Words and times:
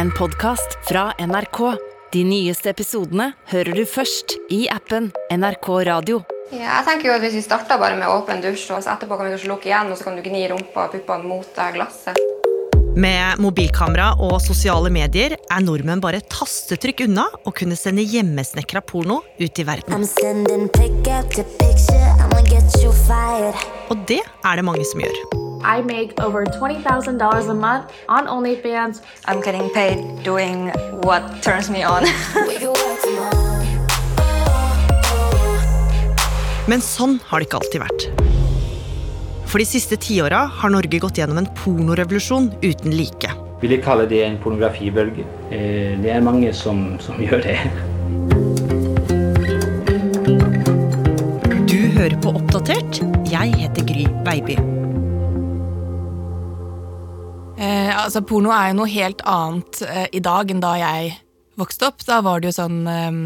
en 0.00 0.10
podkast 0.10 0.78
fra 0.88 1.12
NRK. 1.18 1.58
De 2.12 2.22
nyeste 2.24 2.70
episodene 2.72 3.34
hører 3.50 3.76
du 3.76 3.82
først 3.84 4.32
i 4.48 4.62
appen 4.72 5.10
NRK 5.34 5.66
Radio. 5.90 6.22
Ja, 6.50 6.78
jeg 6.78 6.86
tenker 6.86 7.10
jo 7.10 7.16
at 7.18 7.24
Hvis 7.26 7.36
vi 7.36 7.42
starter 7.44 7.76
bare 7.78 7.98
med 7.98 8.08
åpen 8.08 8.40
dusj, 8.40 8.70
og 8.72 8.80
så 8.80 8.94
etterpå 8.94 9.18
kan 9.18 9.28
vi 9.28 9.34
kanskje 9.34 9.50
lukke 9.50 9.68
igjen, 9.68 9.90
og 9.92 9.98
så 9.98 10.06
kan 10.06 10.16
du 10.16 10.24
gni 10.24 10.46
rumpa 10.48 10.86
og 10.86 10.94
puppene 10.94 11.28
mot 11.28 11.50
det 11.58 11.66
glasset. 11.76 12.22
Med 12.96 13.42
mobilkamera 13.44 14.14
og 14.24 14.40
sosiale 14.42 14.88
medier 14.90 15.36
er 15.36 15.60
nordmenn 15.66 16.00
bare 16.02 16.22
et 16.22 16.30
tastetrykk 16.32 17.04
unna 17.04 17.26
å 17.44 17.52
kunne 17.52 17.76
sende 17.78 18.02
hjemmesnekra 18.02 18.80
porno 18.80 19.20
ut 19.36 19.60
i 19.60 19.68
verden. 19.68 20.08
Picture, 21.60 22.08
I'ma 22.24 22.40
get 22.48 22.80
you 22.80 22.96
fired. 23.04 23.68
Og 23.92 24.08
det 24.08 24.22
er 24.24 24.56
det 24.56 24.64
mange 24.64 24.88
som 24.88 25.04
gjør. 25.04 25.39
I 25.62 25.82
make 25.82 26.18
over 26.20 26.44
$20,000 26.46 27.50
a 27.50 27.54
month 27.54 27.92
on 28.08 28.26
OnlyFans. 28.26 29.02
I'm 29.26 29.40
getting 29.40 29.68
paid 29.70 30.22
doing 30.24 30.68
what 31.02 31.42
turns 31.42 31.68
me 31.70 31.82
on. 31.84 32.04
Men 36.70 36.80
sånn 36.84 37.16
har 37.26 37.40
det 37.42 37.48
ikke 37.48 37.58
alltid 37.58 37.80
vært. 37.82 38.04
For 39.50 39.58
de 39.58 39.66
siste 39.66 39.96
tiåra 39.98 40.44
har 40.60 40.70
Norge 40.70 41.00
gått 41.02 41.18
gjennom 41.18 41.40
en 41.42 41.48
pornorevolusjon 41.58 42.52
uten 42.62 42.94
like. 42.94 43.30
vil 43.60 43.74
jeg 43.74 43.82
kalle 43.84 44.06
det 44.08 44.22
en 44.24 44.38
pornografibølge. 44.40 45.24
Eh, 45.52 45.98
Det 46.00 46.10
er 46.14 46.20
mange 46.24 46.52
som, 46.56 46.96
som 47.02 47.18
gjør 47.24 47.42
det. 47.44 47.58
Du 51.68 51.76
hører 51.98 52.16
på 52.24 52.32
Oppdatert. 52.38 53.02
Jeg 53.28 53.52
heter 53.60 53.84
Gry 53.84 54.06
Baby. 54.24 54.56
Altså, 58.06 58.22
porno 58.26 58.52
er 58.54 58.70
jo 58.70 58.78
noe 58.80 58.92
helt 58.92 59.24
annet 59.28 59.82
eh, 59.86 60.06
i 60.16 60.22
dag 60.24 60.50
enn 60.52 60.62
da 60.62 60.76
jeg 60.80 61.12
vokste 61.60 61.90
opp. 61.90 62.04
Da 62.08 62.20
var 62.24 62.40
det 62.40 62.50
jo 62.50 62.56
sånn 62.56 62.78
eh, 62.88 63.18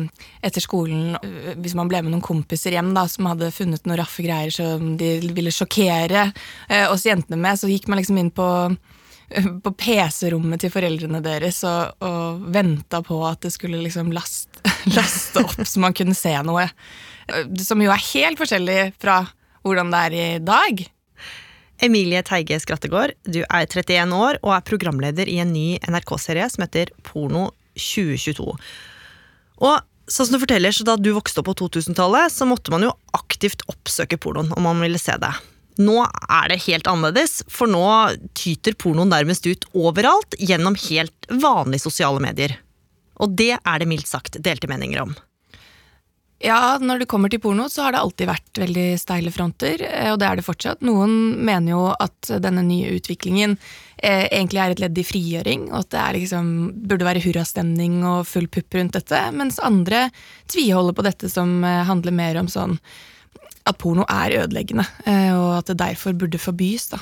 etter 0.46 0.65
skolen, 0.65 1.15
eh, 1.21 1.54
hvis 1.60 1.76
man 1.79 1.90
ble 1.90 2.02
med 2.02 2.15
noen 2.15 2.24
kompiser 2.24 2.74
hjem 2.74 2.93
da, 2.96 3.07
som 3.10 3.30
hadde 3.30 3.52
funnet 3.54 3.87
noen 3.87 4.01
raffe 4.02 4.24
greier 4.26 4.52
som 4.54 4.96
de 5.01 5.16
ville 5.37 5.52
sjokkere 5.54 6.29
eh, 6.68 6.87
oss 6.90 7.07
jentene 7.07 7.38
med, 7.40 7.60
så 7.60 7.71
gikk 7.71 7.88
man 7.88 8.02
liksom 8.02 8.21
inn 8.21 8.35
på 8.35 8.48
på 9.65 9.71
PC-rommet 9.80 10.60
til 10.60 10.71
foreldrene 10.73 11.20
deres 11.24 11.63
og, 11.66 11.95
og 12.04 12.43
venta 12.54 13.01
på 13.02 13.16
at 13.26 13.41
det 13.46 13.54
skulle 13.54 13.80
liksom 13.82 14.13
last, 14.15 14.60
laste 14.96 15.41
opp 15.41 15.65
så 15.65 15.80
man 15.82 15.96
kunne 15.96 16.16
se 16.18 16.35
noe. 16.45 16.66
Eh, 17.29 17.48
Som 17.65 17.82
jo 17.82 17.93
er 17.95 18.09
helt 18.13 18.41
forskjellig 18.41 18.95
fra 19.01 19.23
hvordan 19.65 19.93
det 19.95 20.02
er 20.09 20.18
i 20.18 20.26
dag. 20.45 20.85
Emilie 21.82 22.22
Teige 22.22 22.58
Skrattegård, 22.62 23.14
du 23.26 23.42
er 23.42 23.66
31 23.66 24.14
år 24.14 24.38
og 24.42 24.52
er 24.56 24.66
programleder 24.66 25.30
i 25.30 25.40
en 25.42 25.52
ny 25.54 25.78
NRK-serie 25.82 26.46
som 26.52 26.64
heter 26.64 26.92
Porno 27.06 27.48
2022. 27.74 28.46
Og 29.64 29.74
sånn 30.10 30.28
som 30.28 30.36
du 30.36 30.42
forteller, 30.42 30.74
så 30.74 30.86
Da 30.86 30.96
du 30.96 31.10
vokste 31.16 31.42
opp 31.42 31.50
på 31.50 31.56
2000-tallet, 31.64 32.32
så 32.32 32.46
måtte 32.46 32.70
man 32.70 32.86
jo 32.86 32.95
aktivt 33.16 33.64
oppsøke 33.70 34.18
pornoen 34.20 34.52
om 34.54 34.62
man 34.68 34.80
ville 34.84 35.00
se 35.00 35.16
det. 35.18 35.32
Nå 35.82 35.98
er 36.04 36.52
det 36.52 36.62
helt 36.68 36.86
annerledes, 36.86 37.42
for 37.50 37.66
nå 37.66 37.82
tyter 38.38 38.76
pornoen 38.78 39.10
nærmest 39.10 39.46
ut 39.46 39.66
overalt 39.74 40.36
gjennom 40.38 40.78
helt 40.86 41.30
vanlige 41.30 41.82
sosiale 41.88 42.22
medier. 42.22 42.54
Og 43.18 43.34
det 43.34 43.56
er 43.58 43.78
det 43.82 43.90
mildt 43.90 44.10
sagt 44.10 44.38
delte 44.42 44.70
meninger 44.70 45.02
om. 45.02 45.16
Ja, 46.45 46.76
når 46.76 47.00
det 47.00 47.09
kommer 47.09 47.32
til 47.32 47.40
porno, 47.40 47.70
så 47.73 47.87
har 47.87 47.95
det 47.95 48.02
alltid 48.04 48.28
vært 48.28 48.59
veldig 48.60 48.87
steile 49.00 49.32
fronter, 49.32 49.80
eh, 49.87 50.10
og 50.12 50.18
det 50.20 50.28
er 50.28 50.38
det 50.38 50.45
fortsatt. 50.45 50.84
Noen 50.84 51.14
mener 51.40 51.73
jo 51.73 51.86
at 51.92 52.28
denne 52.45 52.64
nye 52.66 52.92
utviklingen 52.98 53.56
eh, 53.96 54.26
egentlig 54.28 54.60
er 54.60 54.74
et 54.74 54.82
ledd 54.84 55.01
i 55.01 55.06
frigjøring, 55.09 55.70
og 55.73 55.80
at 55.80 55.90
det 55.95 56.02
er 56.02 56.18
liksom, 56.18 56.52
burde 56.84 57.09
være 57.09 57.24
hurrastemning 57.24 58.02
og 58.04 58.28
full 58.28 58.51
pupp 58.52 58.76
rundt 58.76 58.98
dette, 58.98 59.23
mens 59.32 59.60
andre 59.64 60.10
tviholder 60.52 60.96
på 60.98 61.09
dette 61.09 61.32
som 61.32 61.56
eh, 61.64 61.82
handler 61.88 62.16
mer 62.20 62.42
om 62.42 62.52
sånn 62.52 62.76
at 63.64 63.80
porno 63.80 64.04
er 64.12 64.42
ødeleggende, 64.42 64.84
eh, 65.08 65.32
og 65.32 65.62
at 65.62 65.72
det 65.72 65.80
derfor 65.80 66.16
burde 66.20 66.40
forbys, 66.40 66.90
da. 66.92 67.00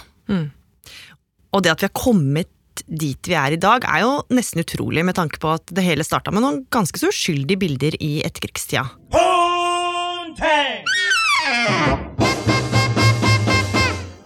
Og 1.53 1.65
det 1.65 1.75
at 1.75 1.83
vi 1.83 1.91
har 1.91 1.99
kommet 1.99 2.53
dit 2.87 3.28
vi 3.28 3.37
er 3.37 3.55
i 3.55 3.61
dag, 3.61 3.84
er 3.84 4.05
jo 4.05 4.12
nesten 4.33 4.62
utrolig 4.62 5.05
med 5.05 5.19
tanke 5.19 5.41
på 5.43 5.50
at 5.53 5.75
det 5.75 5.84
hele 5.84 6.06
starta 6.06 6.33
med 6.33 6.44
noen 6.44 6.62
ganske 6.72 7.00
så 7.00 7.11
uskyldige 7.12 7.61
bilder 7.61 7.99
i 8.00 8.15
etterkrigstida. 8.27 8.87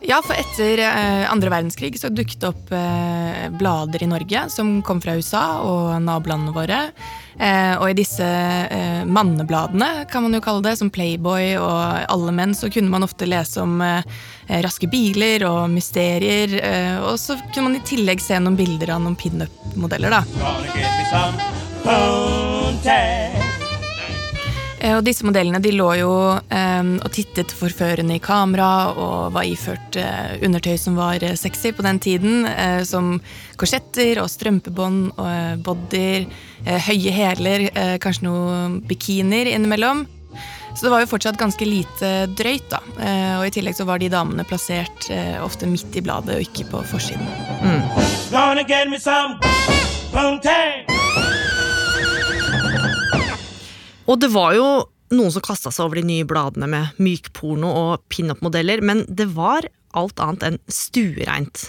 Ja, 0.06 0.20
for 0.22 0.38
etter 0.38 0.78
eh, 0.78 1.24
andre 1.32 1.50
verdenskrig 1.50 1.96
så 1.98 2.08
dukket 2.14 2.38
det 2.38 2.48
opp 2.52 2.68
eh, 2.70 3.48
blader 3.58 4.04
i 4.04 4.06
Norge 4.06 4.44
som 4.54 4.76
kom 4.86 5.00
fra 5.02 5.16
USA 5.18 5.58
og 5.66 5.96
nabolandene 6.04 6.54
våre. 6.54 6.78
Eh, 7.36 7.74
og 7.74 7.90
i 7.90 7.96
disse 7.98 8.26
mannebladene, 9.10 10.06
kan 10.10 10.22
man 10.22 10.38
jo 10.38 10.40
kalle 10.44 10.62
det, 10.64 10.76
som 10.78 10.92
Playboy 10.94 11.56
og 11.58 12.06
Alle 12.06 12.32
menn, 12.38 12.54
så 12.54 12.70
kunne 12.70 12.92
man 12.92 13.04
ofte 13.04 13.26
lese 13.26 13.60
om 13.64 13.82
raske 14.48 14.86
biler 14.86 15.44
og 15.48 15.70
mysterier. 15.74 16.54
Eh, 16.60 16.96
og 17.02 17.18
så 17.20 17.36
kunne 17.50 17.70
man 17.70 17.80
i 17.80 17.84
tillegg 17.86 18.22
se 18.22 18.38
noen 18.38 18.56
bilder 18.58 18.94
av 18.94 19.02
noen 19.02 19.18
pinup-modeller, 19.18 20.10
da. 20.14 20.22
Eh, 24.86 24.94
Og 24.94 25.02
disse 25.06 25.26
modellene 25.26 25.58
de 25.62 25.72
lå 25.74 25.88
jo 25.98 26.12
eh, 26.38 26.91
og 27.02 27.10
tittet 27.14 27.50
forførende 27.56 28.16
i 28.16 28.22
kamera 28.22 28.92
og 28.94 29.32
var 29.34 29.47
iført 29.48 29.98
eh, 29.98 30.36
undertøy 30.47 30.76
som 30.78 30.94
var 30.98 31.22
eh, 31.26 31.34
sexy 31.38 31.72
på 31.74 31.82
den 31.86 31.98
tiden, 32.02 32.47
eh, 32.47 32.82
som 32.86 33.16
korsetter 33.58 34.20
og 34.22 34.30
strømpebånd 34.30 35.16
og 35.16 35.26
eh, 35.26 35.56
bodyer, 35.66 36.28
høye 36.66 37.12
hæler, 37.14 37.66
kanskje 38.02 38.24
noen 38.26 38.80
bikinier 38.88 39.47
innimellom. 39.52 40.06
Så 40.74 40.84
det 40.84 40.91
var 40.92 41.04
jo 41.04 41.08
fortsatt 41.08 41.38
ganske 41.41 41.64
lite 41.68 42.10
drøyt, 42.36 42.66
da. 42.72 42.80
Og 43.38 43.44
i 43.47 43.53
tillegg 43.54 43.76
så 43.78 43.86
var 43.88 44.03
de 44.03 44.10
damene 44.12 44.44
plassert 44.44 45.06
ofte 45.44 45.68
midt 45.70 45.94
i 45.97 46.03
bladet 46.04 46.36
og 46.36 46.42
ikke 46.44 46.66
på 46.72 46.82
forsiden. 46.91 47.24
Og 54.06 54.20
det 54.22 54.30
var 54.34 54.54
jo 54.56 54.66
noen 55.14 55.32
som 55.34 55.44
kasta 55.44 55.70
seg 55.74 55.86
over 55.86 56.00
de 56.00 56.06
nye 56.06 56.26
bladene 56.26 56.68
med 56.70 56.98
mykporno 57.02 57.70
og 57.70 58.06
pinup-modeller, 58.10 58.82
men 58.82 59.04
det 59.08 59.28
var 59.34 59.68
alt 59.96 60.20
annet 60.22 60.46
enn 60.46 60.58
stuereint. 60.70 61.68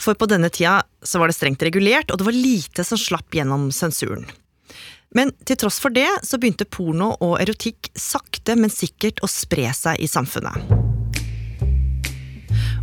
For 0.00 0.16
på 0.16 0.28
denne 0.30 0.48
tida 0.52 0.80
så 1.04 1.20
var 1.20 1.28
det 1.28 1.36
strengt 1.36 1.62
regulert, 1.64 2.10
og 2.10 2.20
det 2.20 2.28
var 2.28 2.36
lite 2.36 2.84
som 2.86 3.00
slapp 3.00 3.36
gjennom 3.36 3.68
sensuren. 3.74 4.24
Men 5.16 5.32
til 5.44 5.58
tross 5.58 5.80
for 5.82 5.92
det 5.92 6.08
så 6.26 6.38
begynte 6.38 6.68
porno 6.70 7.12
og 7.18 7.40
erotikk 7.42 7.90
sakte, 7.98 8.54
men 8.56 8.72
sikkert 8.72 9.20
å 9.24 9.30
spre 9.30 9.72
seg 9.76 10.00
i 10.00 10.08
samfunnet. 10.08 10.70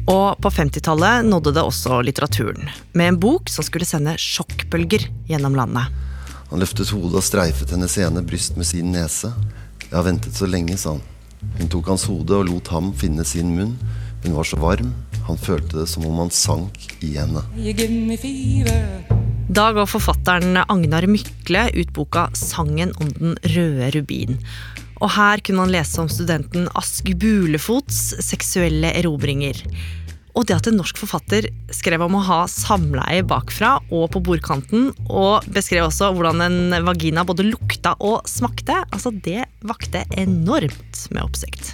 Og 0.07 0.37
på 0.39 0.51
50-tallet 0.51 1.25
nådde 1.27 1.55
det 1.55 1.63
også 1.67 1.99
litteraturen, 2.05 2.69
med 2.95 3.13
en 3.13 3.19
bok 3.19 3.49
som 3.51 3.65
skulle 3.65 3.87
sende 3.87 4.15
sjokkbølger 4.21 5.07
gjennom 5.27 5.57
landet. 5.57 5.91
Han 6.49 6.63
løftet 6.63 6.93
hodet 6.95 7.19
og 7.19 7.25
streifet 7.25 7.73
hennes 7.75 7.97
ene 7.99 8.23
bryst 8.23 8.55
med 8.55 8.67
sin 8.69 8.93
nese. 8.95 9.33
Jeg 9.83 9.95
har 9.95 10.05
ventet 10.07 10.35
så 10.35 10.47
lenge, 10.47 10.77
sa 10.79 10.95
han. 10.95 11.03
Hun 11.57 11.69
tok 11.71 11.89
hans 11.91 12.07
hode 12.07 12.37
og 12.37 12.47
lot 12.47 12.71
ham 12.71 12.93
finne 12.97 13.25
sin 13.27 13.51
munn. 13.55 13.75
Hun 14.23 14.35
var 14.37 14.47
så 14.47 14.57
varm, 14.59 14.93
han 15.27 15.37
følte 15.37 15.81
det 15.81 15.89
som 15.91 16.05
om 16.07 16.23
han 16.23 16.31
sank 16.33 16.79
i 17.03 17.13
henne. 17.19 17.43
Da 19.47 19.67
ga 19.75 19.85
forfatteren 19.87 20.57
Agnar 20.63 21.07
Mykle 21.07 21.67
ut 21.75 21.93
boka 21.95 22.29
'Sangen 22.33 22.91
om 22.99 23.11
den 23.19 23.37
røde 23.43 23.91
rubin'. 23.95 24.39
Og 25.01 25.11
her 25.13 25.39
kunne 25.45 25.67
han 25.67 25.71
lese 25.71 26.01
om 26.01 26.09
studenten 26.09 26.67
Ask 26.75 27.11
Bulefots 27.21 28.17
seksuelle 28.25 28.91
erobringer. 28.97 29.61
Og 30.37 30.45
det 30.45 30.53
at 30.53 30.67
en 30.69 30.77
norsk 30.77 30.99
forfatter 31.01 31.47
skrev 31.73 32.03
om 32.05 32.19
å 32.19 32.25
ha 32.27 32.37
samleie 32.51 33.23
bakfra 33.25 33.77
og 33.89 34.11
på 34.13 34.21
bordkanten, 34.27 34.91
og 35.09 35.47
beskrev 35.53 35.87
også 35.87 36.11
hvordan 36.13 36.43
en 36.45 36.77
vagina 36.85 37.25
både 37.25 37.47
lukta 37.47 37.95
og 37.97 38.29
smakte, 38.29 38.83
altså 38.93 39.11
det 39.25 39.47
vakte 39.65 40.03
enormt 40.13 41.07
med 41.09 41.23
oppsikt. 41.25 41.73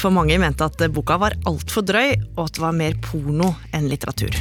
For 0.00 0.12
mange 0.12 0.36
mente 0.40 0.64
at 0.64 0.80
boka 0.92 1.16
var 1.20 1.36
altfor 1.48 1.84
drøy, 1.88 2.14
og 2.36 2.44
at 2.46 2.56
det 2.56 2.64
var 2.64 2.76
mer 2.76 3.00
porno 3.04 3.54
enn 3.76 3.88
litteratur. 3.88 4.36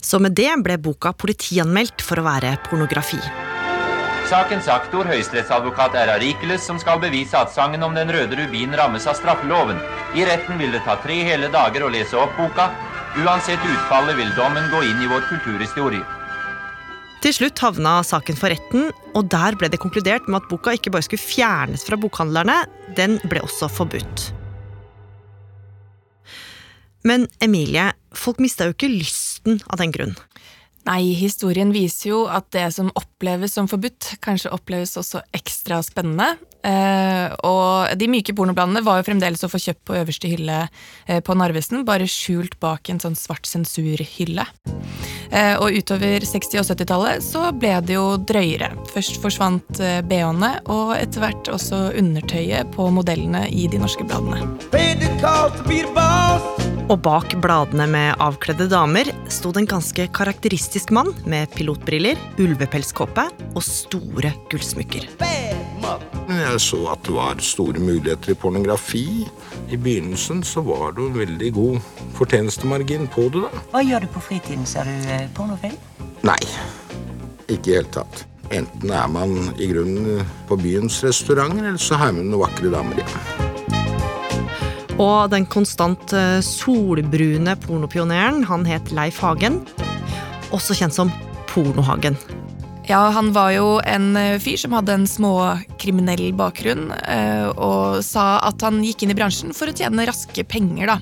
Så 0.00 0.20
med 0.22 0.36
det 0.38 0.52
ble 0.64 0.78
boka 0.80 1.12
politianmeldt 1.18 2.04
for 2.04 2.20
å 2.20 2.26
være 2.28 2.56
pornografi. 2.68 3.20
Sakens 4.26 4.66
aktor, 4.66 5.06
høyesterettsadvokat 5.06 5.94
Erra 6.00 6.16
Rikeles, 6.18 6.64
som 6.66 6.80
skal 6.82 6.98
bevise 6.98 7.38
at 7.38 7.52
sangen 7.54 7.84
om 7.86 7.92
den 7.94 8.10
røde 8.10 8.34
rubin 8.34 8.72
rammes 8.74 9.04
av 9.06 9.14
straffeloven. 9.14 9.78
I 10.18 10.24
retten 10.26 10.58
vil 10.58 10.72
det 10.74 10.80
ta 10.82 10.96
tre 11.04 11.20
hele 11.28 11.46
dager 11.54 11.84
å 11.86 11.90
lese 11.94 12.18
opp 12.18 12.34
boka. 12.34 12.66
Uansett 13.22 13.62
utfallet 13.62 14.18
vil 14.18 14.32
dommen 14.34 14.66
gå 14.72 14.82
inn 14.88 15.04
i 15.04 15.10
vår 15.12 15.22
kulturhistorie. 15.30 16.02
Til 17.22 17.36
slutt 17.38 17.62
havna 17.62 18.00
saken 18.06 18.38
for 18.40 18.50
retten, 18.50 18.90
og 19.14 19.30
der 19.30 19.54
ble 19.58 19.70
det 19.70 19.80
konkludert 19.84 20.26
med 20.26 20.42
at 20.42 20.50
boka 20.50 20.74
ikke 20.74 20.90
bare 20.96 21.06
skulle 21.06 21.22
fjernes 21.22 21.86
fra 21.86 21.98
bokhandlerne, 22.00 22.64
den 22.98 23.20
ble 23.30 23.46
også 23.46 23.70
forbudt. 23.70 24.26
Men 27.06 27.28
Emilie, 27.38 27.92
folk 28.10 28.42
mista 28.42 28.66
jo 28.66 28.74
ikke 28.74 28.90
lysten 28.90 29.62
av 29.70 29.78
den 29.78 29.94
grunn. 29.94 30.18
Nei, 30.86 31.16
historien 31.18 31.72
viser 31.74 32.12
jo 32.12 32.18
at 32.30 32.46
det 32.54 32.68
som 32.76 32.92
oppleves 32.94 33.56
som 33.56 33.66
forbudt, 33.70 34.12
kanskje 34.22 34.52
oppleves 34.54 34.94
også 35.00 35.24
ekstra 35.34 35.80
spennende. 35.82 36.36
Eh, 36.66 37.32
og 37.46 37.94
de 37.98 38.08
myke 38.10 38.34
pornobladene 38.34 38.82
var 38.86 39.00
jo 39.00 39.06
fremdeles 39.06 39.42
å 39.46 39.50
få 39.50 39.58
kjøpt 39.62 39.82
på 39.86 39.96
øverste 39.98 40.30
hylle 40.30 40.60
eh, 41.06 41.20
på 41.26 41.34
Narvesen, 41.38 41.84
bare 41.86 42.06
skjult 42.10 42.58
bak 42.62 42.90
en 42.90 43.02
sånn 43.02 43.18
svart 43.18 43.46
sensurhylle. 43.50 44.46
Eh, 45.30 45.54
og 45.58 45.74
utover 45.74 46.22
60- 46.22 46.62
og 46.62 46.68
70-tallet 46.70 47.24
så 47.24 47.48
ble 47.54 47.74
det 47.86 47.98
jo 47.98 48.06
drøyere. 48.22 48.70
Først 48.94 49.18
forsvant 49.22 49.82
eh, 49.82 49.98
bh-ene, 50.06 50.52
og 50.70 50.94
etter 50.98 51.26
hvert 51.26 51.50
også 51.54 51.88
undertøyet 51.98 52.70
på 52.78 52.88
modellene 52.94 53.46
i 53.50 53.66
de 53.70 53.82
norske 53.82 54.06
bladene. 54.06 54.42
Og 56.86 57.00
bak 57.02 57.32
bladene 57.42 57.88
med 57.90 58.20
avkledde 58.22 58.68
damer 58.70 59.08
sto 59.32 59.50
det 59.50 59.64
en 59.64 59.70
ganske 59.72 60.04
karakteristisk 60.14 60.92
mann 60.94 61.10
med 61.26 61.50
pilotbriller, 61.56 62.18
ulvepelskåpe 62.38 63.24
og 63.48 63.64
store 63.66 64.30
gullsmykker. 64.52 65.08
Jeg 66.26 66.60
så 66.62 66.78
at 66.92 67.02
det 67.06 67.14
var 67.16 67.42
store 67.42 67.82
muligheter 67.82 68.34
i 68.34 68.38
pornografi. 68.38 69.06
I 69.66 69.78
begynnelsen 69.78 70.44
så 70.46 70.62
var 70.66 70.94
det 70.94 71.08
en 71.08 71.18
veldig 71.18 71.50
god 71.58 71.90
fortjenestemargin 72.18 73.10
på 73.10 73.26
det. 73.34 73.42
da. 73.46 73.64
Hva 73.74 73.82
gjør 73.82 74.06
du 74.06 74.12
på 74.14 74.22
fritiden? 74.28 74.66
Ser 74.66 74.86
du 74.86 75.10
eh, 75.10 75.26
pornofilm? 75.34 75.74
Nei, 76.26 76.38
ikke 77.46 77.56
i 77.56 77.58
det 77.66 77.80
hele 77.80 77.94
tatt. 77.98 78.22
Enten 78.54 78.94
er 78.94 79.10
man 79.10 79.34
i 79.58 79.66
grunnen 79.72 80.22
på 80.46 80.58
byens 80.62 81.02
restauranter, 81.02 81.66
eller 81.72 81.82
så 81.82 81.98
har 81.98 82.14
man 82.14 82.30
noen 82.30 82.46
vakre 82.46 82.70
damer 82.70 83.02
hjemme. 83.02 83.35
Og 84.96 85.28
den 85.28 85.44
konstant 85.44 86.12
eh, 86.16 86.38
solbrune 86.40 87.52
pornopioneren, 87.66 88.40
han 88.48 88.64
het 88.64 88.88
Leif 88.96 89.18
Hagen. 89.20 89.60
Også 90.56 90.76
kjent 90.78 90.96
som 90.96 91.12
Pornohagen. 91.50 92.16
Ja, 92.88 93.02
han 93.12 93.32
var 93.34 93.50
jo 93.52 93.66
en 93.84 94.14
eh, 94.16 94.38
fyr 94.40 94.56
som 94.62 94.72
hadde 94.76 94.94
en 94.96 95.04
småkriminell 95.10 96.30
bakgrunn, 96.38 96.88
eh, 97.12 97.44
og 97.60 98.00
sa 98.06 98.38
at 98.46 98.64
han 98.64 98.80
gikk 98.86 99.04
inn 99.04 99.12
i 99.12 99.18
bransjen 99.18 99.52
for 99.56 99.68
å 99.68 99.76
tjene 99.76 100.08
raske 100.08 100.46
penger, 100.48 100.94
da. 100.94 101.00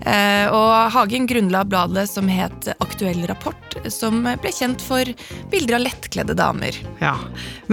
Og 0.00 0.70
Hagen 0.94 1.26
grunnla 1.28 1.60
bladet 1.68 2.06
som 2.08 2.24
het 2.32 2.70
Aktuell 2.80 3.20
rapport, 3.28 3.69
som 3.88 4.20
ble 4.42 4.52
kjent 4.52 4.82
for 4.84 5.08
bilder 5.52 5.78
av 5.78 5.84
lettkledde 5.86 6.36
damer. 6.38 6.76
Ja, 7.00 7.16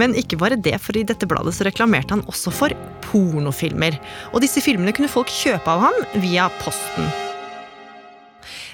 Men 0.00 0.14
ikke 0.16 0.38
bare 0.40 0.56
det, 0.56 0.76
for 0.80 0.96
i 0.96 1.04
dette 1.06 1.28
bladet 1.28 1.54
så 1.56 1.66
reklamerte 1.68 2.16
han 2.16 2.24
også 2.30 2.52
for 2.54 2.74
pornofilmer. 3.08 3.98
Og 4.32 4.42
disse 4.44 4.62
filmene 4.64 4.94
kunne 4.96 5.10
folk 5.12 5.32
kjøpe 5.32 5.68
av 5.68 5.88
ham 5.88 5.98
via 6.22 6.48
posten. 6.62 7.08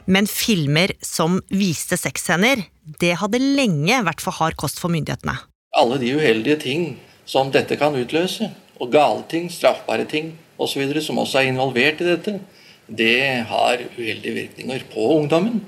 Men 0.05 0.29
filmer 0.29 0.93
som 1.01 1.39
viste 1.49 1.97
sexscener, 1.97 2.67
det 3.01 3.17
hadde 3.23 3.41
lenge 3.41 4.03
vært 4.05 4.21
for 4.21 4.37
hard 4.37 4.59
kost 4.61 4.81
for 4.83 4.93
myndighetene. 4.93 5.39
Alle 5.75 5.99
de 5.99 6.13
uheldige 6.15 6.61
ting 6.61 6.85
som 7.27 7.51
dette 7.51 7.79
kan 7.81 7.97
utløse, 7.97 8.51
og 8.83 8.93
gale 8.93 9.25
ting, 9.31 9.49
straffbare 9.51 10.05
ting 10.11 10.35
osv., 10.61 10.83
som 11.01 11.19
også 11.23 11.41
er 11.41 11.51
involvert 11.53 12.03
i 12.03 12.11
dette, 12.11 12.39
det 12.87 13.47
har 13.49 13.81
uheldige 13.97 14.37
virkninger 14.37 14.85
på 14.93 15.09
ungdommen. 15.17 15.63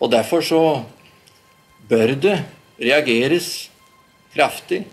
Og 0.00 0.10
derfor 0.10 0.40
så 0.40 0.62
bør 1.88 2.14
det 2.20 2.36
reageres 2.82 3.70
kraftig. 4.34 4.84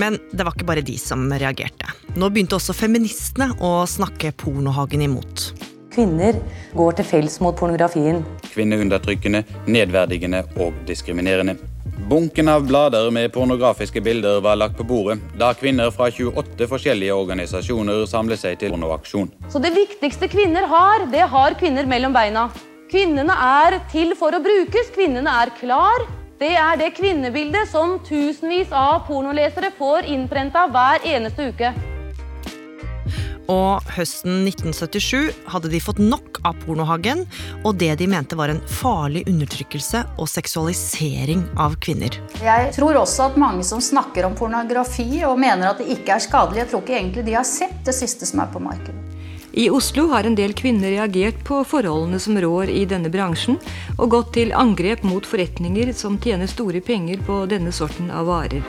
Men 0.00 0.16
det 0.32 0.44
var 0.44 0.54
ikke 0.56 0.68
bare 0.68 0.84
de 0.84 0.96
som 0.98 1.26
reagerte. 1.28 1.90
Nå 2.16 2.30
begynte 2.32 2.56
også 2.56 2.74
feministene 2.76 3.50
å 3.60 3.82
snakke 3.88 4.32
Pornohagen 4.36 5.04
imot. 5.04 5.50
Kvinner 5.92 6.38
går 6.72 6.96
til 6.96 7.04
fels 7.04 7.36
mot 7.44 7.56
pornografien. 7.56 8.22
Kvinneundertrykkende, 8.48 9.42
nedverdigende 9.68 10.46
og 10.64 10.78
diskriminerende. 10.88 11.58
Bunken 12.08 12.48
av 12.48 12.64
blader 12.66 13.10
med 13.14 13.30
pornografiske 13.32 14.00
bilder 14.02 14.40
var 14.42 14.56
lagt 14.58 14.78
på 14.78 14.86
bordet 14.88 15.18
da 15.38 15.52
kvinner 15.54 15.92
fra 15.94 16.08
28 16.10 16.66
forskjellige 16.68 17.14
organisasjoner 17.14 18.06
samlet 18.10 18.40
seg 18.40 18.58
til 18.60 18.72
pornoaksjon. 18.74 19.30
Så 19.52 19.60
det 19.62 19.74
viktigste 19.76 20.28
kvinner 20.32 20.66
har, 20.72 21.06
det 21.12 21.28
har 21.36 21.56
kvinner 21.60 21.88
mellom 21.88 22.16
beina. 22.16 22.48
Kvinnene 22.92 23.32
er 23.32 23.78
til 23.88 24.10
for 24.20 24.36
å 24.36 24.38
brukes, 24.44 24.90
kvinnene 24.92 25.32
er 25.40 25.48
klar. 25.56 26.02
Det 26.36 26.50
er 26.60 26.76
det 26.76 26.90
kvinnebildet 26.92 27.70
som 27.70 27.94
tusenvis 28.04 28.68
av 28.76 29.06
pornolesere 29.06 29.70
får 29.78 30.10
innprenta 30.12 30.66
hver 30.68 31.06
eneste 31.08 31.46
uke. 31.54 31.70
Og 33.48 33.94
høsten 33.96 34.42
1977 34.44 35.30
hadde 35.54 35.70
de 35.72 35.80
fått 35.80 36.02
nok 36.04 36.42
av 36.44 36.58
Pornohagen 36.66 37.24
og 37.62 37.78
det 37.80 37.94
de 38.02 38.10
mente 38.12 38.36
var 38.36 38.52
en 38.52 38.60
farlig 38.68 39.24
undertrykkelse 39.30 40.02
og 40.20 40.28
seksualisering 40.28 41.46
av 41.64 41.78
kvinner. 41.80 42.18
Jeg 42.44 42.74
tror 42.76 43.00
også 43.00 43.30
at 43.30 43.40
mange 43.40 43.64
som 43.64 43.80
snakker 43.80 44.28
om 44.28 44.36
pornografi 44.36 45.24
og 45.24 45.40
mener 45.40 45.72
at 45.72 45.80
det 45.80 45.88
ikke 45.96 46.18
er 46.18 46.26
skadelig, 46.28 46.66
jeg 46.66 46.72
tror 46.74 46.84
ikke 46.84 46.98
egentlig 47.00 47.26
de 47.30 47.38
har 47.40 47.48
sett 47.48 47.80
det 47.88 47.96
siste 47.96 48.28
som 48.28 48.44
er 48.44 48.52
på 48.52 48.60
markedet. 48.60 49.01
I 49.54 49.70
Oslo 49.70 50.06
har 50.08 50.24
en 50.24 50.34
del 50.34 50.54
kvinner 50.56 50.90
reagert 50.90 51.44
på 51.44 51.58
forholdene 51.68 52.16
som 52.20 52.38
rår 52.40 52.70
i 52.72 52.86
denne 52.88 53.10
bransjen, 53.12 53.58
og 53.98 54.08
gått 54.14 54.30
til 54.38 54.54
angrep 54.56 55.04
mot 55.04 55.26
forretninger 55.28 55.92
som 55.92 56.16
tjener 56.16 56.48
store 56.48 56.80
penger 56.80 57.20
på 57.26 57.42
denne 57.50 57.72
sorten 57.72 58.08
av 58.08 58.30
varer. 58.32 58.64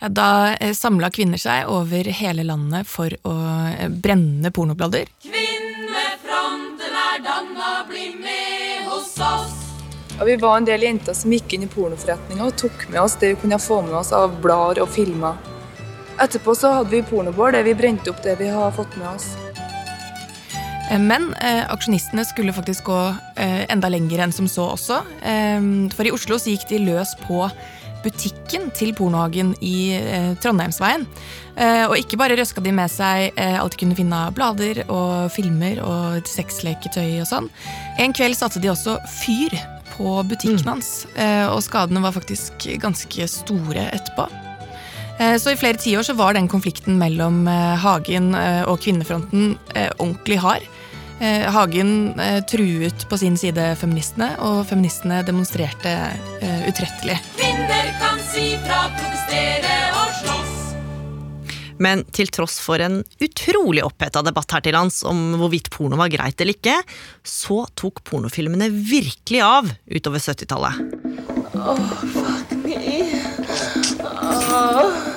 Ja, 0.00 0.08
da 0.08 0.54
eh, 0.54 0.70
samla 0.72 1.10
kvinner 1.10 1.40
seg 1.42 1.66
over 1.68 2.06
hele 2.14 2.46
landet 2.46 2.86
for 2.88 3.10
å 3.26 3.34
eh, 3.74 3.90
brenne 3.90 4.54
pornoblader. 4.54 5.10
Kvinnefronten 5.26 7.02
er 7.10 7.20
danna, 7.26 7.74
bli 7.90 8.14
med 8.22 8.86
hos 8.86 9.16
oss. 9.18 9.56
Og 10.20 10.28
vi 10.30 10.38
var 10.38 10.60
en 10.60 10.70
del 10.70 10.86
jenter 10.86 11.16
som 11.16 11.34
gikk 11.34 11.58
inn 11.58 11.66
i 11.66 11.74
pornoforretninga 11.74 12.46
og 12.46 12.54
tok 12.60 12.86
med 12.92 13.02
oss 13.02 13.18
det 13.18 13.34
vi 13.34 13.42
kunne 13.42 13.58
få 13.58 13.82
med 13.82 13.98
oss 13.98 14.14
av 14.14 14.38
blader 14.44 14.86
og 14.86 14.94
filmer. 14.94 15.42
Etterpå 16.20 16.54
så 16.54 16.74
hadde 16.76 16.92
vi 16.92 17.02
pornobål 17.06 17.54
der 17.56 17.64
vi 17.64 17.72
brente 17.78 18.12
opp 18.12 18.20
det 18.24 18.36
vi 18.40 18.50
har 18.52 18.72
fått 18.76 18.96
med 19.00 19.08
oss. 19.08 19.30
Eh, 20.90 20.98
Men 21.00 21.32
eh, 21.40 21.64
aksjonistene 21.72 22.24
skulle 22.28 22.52
faktisk 22.52 22.90
gå 22.90 23.00
eh, 23.36 23.64
enda 23.72 23.88
lenger 23.88 24.26
enn 24.26 24.34
som 24.36 24.48
så 24.48 24.68
også. 24.74 25.00
Eh, 25.24 25.60
for 25.96 26.08
i 26.08 26.12
Oslo 26.12 26.38
så 26.38 26.52
gikk 26.52 26.68
de 26.68 26.82
løs 26.90 27.14
på 27.24 27.46
butikken 28.00 28.70
til 28.72 28.94
Pornohagen 28.96 29.54
i 29.60 29.92
eh, 29.96 30.30
Trondheimsveien. 30.40 31.06
Eh, 31.56 31.84
og 31.86 31.96
ikke 32.00 32.20
bare 32.20 32.36
røska 32.36 32.62
de 32.64 32.72
med 32.72 32.92
seg 32.92 33.32
eh, 33.36 33.56
alt 33.60 33.76
de 33.76 33.80
kunne 33.82 33.96
finne 33.98 34.20
av 34.28 34.36
blader 34.36 34.82
og 34.88 35.28
filmer 35.32 35.80
og 35.84 36.28
sexleketøy 36.28 37.20
og 37.20 37.28
sånn. 37.28 37.50
En 38.00 38.16
kveld 38.16 38.36
satte 38.36 38.60
de 38.60 38.72
også 38.72 38.96
fyr 39.20 39.56
på 39.96 40.14
butikken 40.28 40.68
hans, 40.68 41.04
eh, 41.16 41.44
og 41.52 41.60
skadene 41.64 42.00
var 42.00 42.16
faktisk 42.16 42.64
ganske 42.80 43.28
store 43.28 43.88
etterpå. 43.92 44.28
Eh, 45.20 45.36
Så 45.38 45.52
i 45.52 45.56
flere 45.60 45.76
tiår 45.80 46.02
så 46.06 46.14
var 46.16 46.34
den 46.34 46.48
konflikten 46.48 46.96
mellom 47.00 47.42
eh, 47.48 47.76
Hagen 47.82 48.34
eh, 48.34 48.62
og 48.68 48.80
kvinnefronten 48.80 49.56
eh, 49.74 49.90
ordentlig 49.98 50.38
hard. 50.40 50.64
Eh, 51.20 51.44
Hagen 51.52 52.14
truet 52.48 53.04
på 53.10 53.18
sin 53.20 53.36
side 53.36 53.74
feministene, 53.76 54.30
og 54.40 54.62
feministene 54.70 55.20
demonstrerte 55.26 55.92
utrettelig. 56.70 57.18
Kvinner 57.36 57.90
kan 58.00 58.22
si 58.30 58.54
fra, 58.64 58.86
protestere 58.96 59.74
og 59.98 60.14
slåss. 60.22 60.56
Men 61.80 62.06
til 62.16 62.32
tross 62.32 62.56
for 62.64 62.80
en 62.80 63.02
utrolig 63.20 63.84
oppheta 63.84 64.24
debatt 64.24 64.56
her 64.56 64.64
til 64.64 64.76
lands 64.76 65.02
om 65.08 65.20
hvorvidt 65.40 65.68
porno 65.72 66.00
var 66.00 66.08
greit 66.12 66.40
eller 66.40 66.56
ikke, 66.56 66.78
så 67.20 67.66
tok 67.76 68.00
pornofilmene 68.08 68.70
virkelig 68.72 69.44
av 69.44 69.68
utover 69.92 70.24
70-tallet. 70.24 70.80
Oh, 71.60 71.84
fuck 72.16 72.56
me. 72.64 73.12
Oh. 74.56 75.09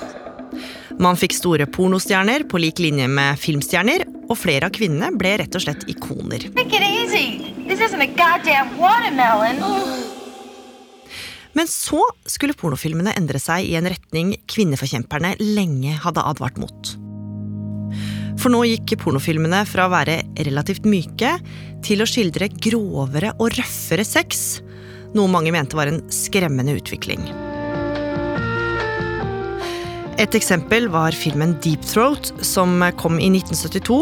Man 1.01 1.17
fikk 1.17 1.33
store 1.33 1.65
pornostjerner 1.65 2.45
på 2.49 2.59
lik 2.61 2.81
linje 2.83 3.07
med 3.09 3.39
filmstjerner, 3.41 4.05
og 4.29 4.37
flere 4.37 4.69
av 4.69 4.75
kvinnene 4.75 5.09
ble 5.17 5.37
rett 5.41 5.55
og 5.57 5.63
slett 5.65 5.85
ikoner. 5.89 6.45
Take 6.53 6.77
it 6.77 6.85
easy. 6.85 7.53
This 7.67 7.81
isn't 7.81 8.03
a 8.03 8.09
goddamn 8.09 8.75
watermelon. 8.77 9.61
Men 11.53 11.69
så 11.69 12.01
skulle 12.25 12.57
pornofilmene 12.57 13.13
endre 13.17 13.41
seg 13.41 13.67
i 13.69 13.75
en 13.77 13.89
retning 13.89 14.33
kvinneforkjemperne 14.49 15.35
lenge 15.41 15.93
hadde 16.01 16.25
advart 16.25 16.57
mot. 16.61 16.93
For 18.41 18.51
nå 18.51 18.63
gikk 18.65 18.95
pornofilmene 19.03 19.61
fra 19.69 19.85
å 19.87 19.93
være 19.93 20.19
relativt 20.49 20.87
myke 20.89 21.35
til 21.85 22.01
å 22.03 22.09
skildre 22.09 22.49
grovere 22.57 23.35
og 23.37 23.53
røffere 23.55 24.05
sex, 24.07 24.63
noe 25.13 25.29
mange 25.29 25.53
mente 25.53 25.77
var 25.77 25.91
en 25.91 26.01
skremmende 26.11 26.73
utvikling. 26.79 27.29
Et 30.21 30.35
eksempel 30.37 30.85
var 30.93 31.15
filmen 31.17 31.55
Deep 31.63 31.81
Throat, 31.89 32.29
som 32.45 32.77
kom 32.99 33.17
i 33.17 33.31
1972. 33.33 33.97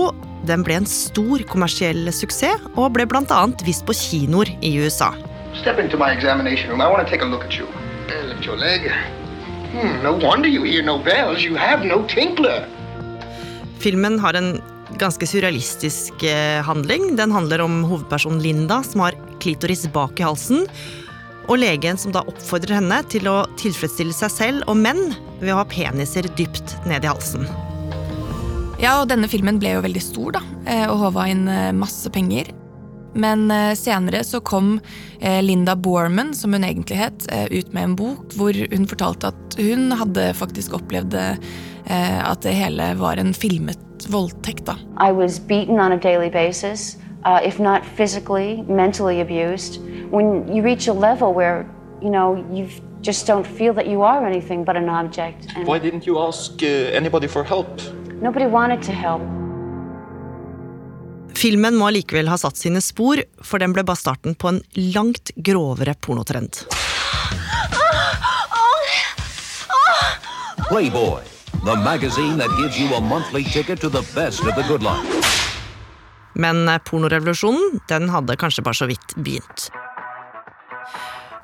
Den 0.49 0.65
ble 0.67 0.81
en 0.81 0.87
stor 0.89 1.43
kommersiell 1.47 2.09
suksess, 2.11 2.65
og 2.75 2.97
ble 2.97 3.05
bl.a. 3.07 3.41
vist 3.63 3.85
på 3.87 3.95
kinoer 3.95 4.51
i 4.59 4.73
USA. 4.83 5.13
Step 5.61 5.79
into 5.79 5.99
my 5.99 6.11
examination 6.11 6.69
room. 6.71 6.81
I 6.83 6.89
want 6.91 7.05
to 7.05 7.09
take 7.09 7.23
a 7.23 7.29
look 7.29 7.45
at 7.47 7.55
you. 7.55 7.67
Uh, 8.09 8.27
lift 8.27 8.45
your 8.45 8.57
leg. 8.59 8.91
Hmm, 9.71 10.03
no 10.03 10.11
wonder 10.11 10.49
you 10.51 10.63
hear 10.67 10.83
no 10.83 10.97
bells. 10.99 11.45
You 11.45 11.55
have 11.55 11.87
no 11.87 12.03
tinkler. 12.11 12.67
Filmen 13.79 14.19
har 14.19 14.35
en 14.35 14.57
ganske 14.99 15.27
surrealistisk 15.27 16.23
eh, 16.27 16.59
handling. 16.67 17.15
Den 17.15 17.31
handler 17.31 17.63
om 17.63 17.83
hovedpersonen 17.87 18.43
Linda, 18.43 18.81
som 18.83 19.07
har 19.07 19.15
klitoris 19.39 19.87
bak 19.93 20.19
i 20.19 20.27
halsen. 20.27 20.67
Og 21.51 21.57
legen 21.59 21.97
som 21.99 22.13
da 22.15 22.21
oppfordrer 22.23 22.77
henne 22.77 23.01
til 23.11 23.27
å 23.27 23.41
tilfredsstille 23.59 24.15
seg 24.15 24.31
selv 24.31 24.69
og 24.71 24.77
menn 24.79 25.11
ved 25.41 25.51
å 25.51 25.57
ha 25.59 25.67
peniser 25.67 26.29
dypt 26.37 26.77
ned 26.87 27.03
i 27.03 27.09
halsen. 27.11 27.43
Ja, 28.79 29.01
og 29.01 29.09
denne 29.11 29.27
filmen 29.27 29.59
ble 29.59 29.75
jo 29.75 29.83
veldig 29.83 30.01
stor, 30.01 30.37
da, 30.37 30.41
eh, 30.63 30.85
og 30.87 31.01
håva 31.03 31.27
inn 31.27 31.43
eh, 31.51 31.73
masse 31.75 32.07
penger. 32.15 32.53
Men 33.19 33.51
eh, 33.51 33.73
senere 33.75 34.23
så 34.23 34.39
kom 34.39 34.77
Linda 35.21 35.75
Borman, 35.75 36.31
som 36.33 36.55
hun 36.55 36.63
egentlig 36.65 36.97
het, 36.97 37.27
ut 37.51 37.75
med 37.75 37.83
en 37.83 37.97
bok 37.99 38.31
hvor 38.39 38.55
hun 38.55 38.87
fortalte 38.89 39.29
at 39.29 39.57
hun 39.59 39.91
hadde 39.99 40.31
faktisk 40.39 40.73
opplevd 40.79 41.13
eh, 41.91 42.21
at 42.23 42.41
det 42.47 42.55
hele 42.57 42.93
var 42.97 43.21
en 43.21 43.35
filmet 43.35 44.07
voldtekt. 44.09 44.65
da. 44.65 44.79
I 44.97 45.11
was 45.11 45.37
beaten 45.37 45.79
on 45.79 45.91
a 45.91 45.99
daily 45.99 46.31
basis, 46.31 46.95
uh, 47.23 47.39
if 47.43 47.59
not 47.59 47.85
physically, 47.85 48.63
mentally 48.67 49.21
abused. 49.21 49.79
When 50.11 50.47
you 50.53 50.61
reach 50.63 50.87
a 50.87 50.93
level 50.93 51.33
where, 51.33 51.65
you 52.01 52.09
know, 52.09 52.45
you 52.51 52.67
just 53.01 53.25
don't 53.27 53.45
feel 53.45 53.73
that 53.73 53.87
you 53.87 54.01
are 54.03 54.25
anything 54.25 54.63
but 54.63 54.75
an 54.75 54.89
object. 54.89 55.47
And 55.55 55.67
Why 55.67 55.79
didn't 55.79 56.05
you 56.05 56.19
ask 56.19 56.61
uh, 56.61 56.67
anybody 56.99 57.27
for 57.27 57.43
help? 57.43 57.69
nobody 58.21 58.45
wanted 58.45 58.81
to 58.83 58.91
help. 58.93 59.21
Filmen 61.41 61.77
må 61.79 61.87
allikevel 61.89 62.29
ha 62.29 62.37
satt 62.37 62.59
sine 62.59 62.81
spor, 62.85 63.23
for 63.41 63.61
den 63.63 63.73
ble 63.73 63.83
bare 63.87 63.97
starten 63.97 64.35
på 64.37 64.51
en 64.51 64.61
langt 64.93 65.33
grovere 65.35 65.95
pornotrend. 66.05 66.65
Playboy, 70.69 71.19
the 71.65 71.75
magazine 71.75 72.37
that 72.37 72.53
gives 72.59 72.79
you 72.79 72.93
a 72.95 73.01
monthly 73.01 73.43
ticket 73.43 73.81
to 73.81 73.89
the 73.89 74.05
best 74.15 74.45
of 74.45 74.55
the 74.55 74.63
good 74.69 74.83
life. 74.83 75.20
Men 76.33 76.67
eh, 76.69 76.79
pornorevolusjonen 76.85 77.81
den 77.89 78.09
hadde 78.09 78.37
kanskje 78.39 78.63
bare 78.63 78.79
så 78.81 78.89
vidt 78.91 79.15
begynt. 79.15 79.69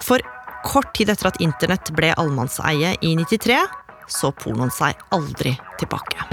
For 0.04 0.22
kort 0.68 0.94
tid 0.96 1.10
etter 1.10 1.32
at 1.32 1.42
internett 1.44 1.92
ble 1.96 2.14
allemannseie 2.18 2.96
i 3.02 3.16
93, 3.16 3.60
så 4.08 4.32
pornoen 4.32 4.72
seg 4.72 5.00
aldri 5.16 5.58
tilbake. 5.80 6.24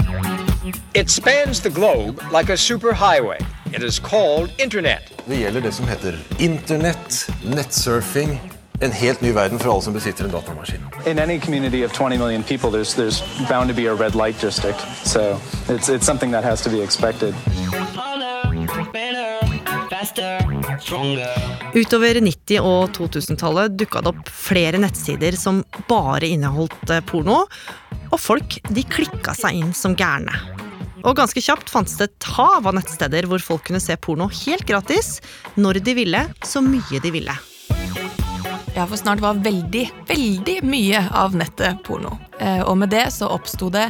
It 0.93 1.09
spans 1.09 1.59
the 1.61 1.69
globe 1.69 2.23
like 2.31 2.49
a 2.49 2.57
superhighway. 2.57 3.39
It 3.73 3.83
is 3.83 3.99
called 3.99 4.51
internet. 4.57 5.11
Det 5.25 5.35
gjelder 5.35 5.61
det 5.61 5.71
som 5.71 5.87
heter 5.87 6.19
internett, 6.39 7.29
nettsurfing, 7.43 8.39
en 8.81 8.91
helt 8.91 9.21
ny 9.21 9.31
verden 9.31 9.59
for 9.59 9.73
alle 9.73 9.81
som 9.81 9.93
besitter 9.93 10.25
en 10.25 10.31
datamaskin. 10.31 10.81
In 11.05 11.19
any 11.19 11.39
community 11.39 11.83
of 11.83 11.93
20 11.93 12.17
million 12.17 12.43
people, 12.43 12.69
there's 12.71 12.95
there's 12.95 13.21
bound 13.49 13.69
to 13.69 13.75
be 13.75 13.87
a 13.87 13.93
red 13.93 14.15
light 14.15 14.41
district. 14.41 14.79
So 15.03 15.39
it's 15.69 15.89
it's 15.89 16.05
something 16.05 16.31
that 16.31 16.43
has 16.43 16.61
to 16.61 16.69
be 16.69 16.81
expected. 16.81 17.35
Utover 21.75 22.19
90- 22.21 22.59
og 22.63 22.93
2000-tallet 22.95 23.75
dukka 23.79 24.01
det 24.05 24.11
opp 24.13 24.29
flere 24.31 24.79
nettsider 24.81 25.37
som 25.39 25.63
bare 25.89 26.29
inneholdt 26.31 26.93
eh, 26.93 27.03
porno, 27.05 27.43
og 28.11 28.19
folk 28.21 28.57
de 28.69 28.83
klikka 28.87 29.33
seg 29.37 29.59
inn 29.61 29.73
som 29.75 29.95
gærne. 29.97 30.33
Og 31.05 31.17
ganske 31.19 31.41
kjapt 31.43 31.69
fantes 31.69 31.97
det 31.99 32.07
et 32.09 32.29
hav 32.35 32.65
av 32.65 32.73
nettsteder 32.77 33.27
hvor 33.29 33.43
folk 33.43 33.67
kunne 33.67 33.81
se 33.83 33.97
porno 34.01 34.25
helt 34.45 34.65
gratis, 34.65 35.19
når 35.59 35.81
de 35.85 35.93
ville, 35.99 36.23
så 36.45 36.63
mye 36.65 37.01
de 37.03 37.11
ville. 37.13 37.35
Ja, 38.75 38.83
for 38.89 38.99
snart 38.99 39.21
var 39.23 39.37
veldig, 39.39 39.85
veldig 40.09 40.57
mye 40.67 41.05
av 41.15 41.35
nettet 41.37 41.83
porno. 41.85 42.17
Eh, 42.39 42.59
Og 42.65 42.75
med 42.81 42.91
det 42.91 43.05
så 43.15 43.29
oppsto 43.31 43.69
det 43.71 43.85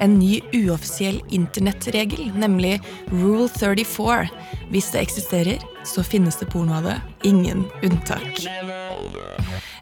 en 0.00 0.18
ny 0.18 0.40
uoffisiell 0.52 1.20
internettregel, 1.28 2.30
nemlig 2.36 2.80
Rule 3.12 3.48
34. 3.48 4.28
Hvis 4.70 4.90
det 4.94 5.02
eksisterer, 5.04 5.64
så 5.84 6.04
finnes 6.04 6.38
det 6.40 6.48
porno 6.52 6.78
av 6.78 6.86
det. 6.88 6.96
Ingen 7.28 7.64
unntak. 7.82 8.40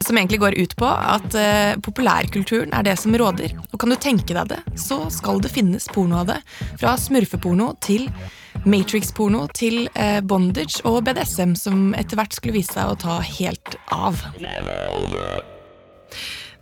Som 0.00 0.18
egentlig 0.18 0.40
går 0.40 0.58
ut 0.58 0.76
på 0.76 0.88
at 0.88 1.34
uh, 1.34 1.78
populærkulturen 1.84 2.74
er 2.74 2.86
det 2.86 2.96
som 2.98 3.14
råder. 3.14 3.54
Og 3.72 3.80
kan 3.80 3.92
du 3.92 3.98
tenke 4.00 4.34
deg 4.34 4.50
det, 4.54 4.60
så 4.80 5.04
skal 5.12 5.42
det 5.44 5.52
finnes 5.52 5.88
porno 5.92 6.22
av 6.22 6.32
det. 6.32 6.40
Fra 6.80 6.96
smurfeporno 6.98 7.74
til 7.84 8.08
Matrix-porno 8.66 9.44
til 9.54 9.86
uh, 9.94 10.18
bondage 10.26 10.82
og 10.88 11.04
BDSM, 11.06 11.54
som 11.58 11.92
etter 11.98 12.18
hvert 12.18 12.34
skulle 12.34 12.58
vise 12.58 12.74
seg 12.74 12.90
å 12.90 12.98
ta 12.98 13.20
helt 13.22 13.78
av. 13.94 14.24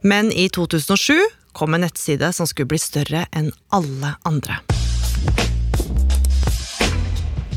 Men 0.05 0.29
i 0.35 0.49
2007 0.53 1.46
kom 1.57 1.75
en 1.75 1.87
nettside 1.87 2.33
som 2.37 2.49
skulle 2.49 2.69
bli 2.75 2.81
større 2.81 3.25
enn 3.33 3.49
alle 3.73 4.13
andre. 4.29 4.61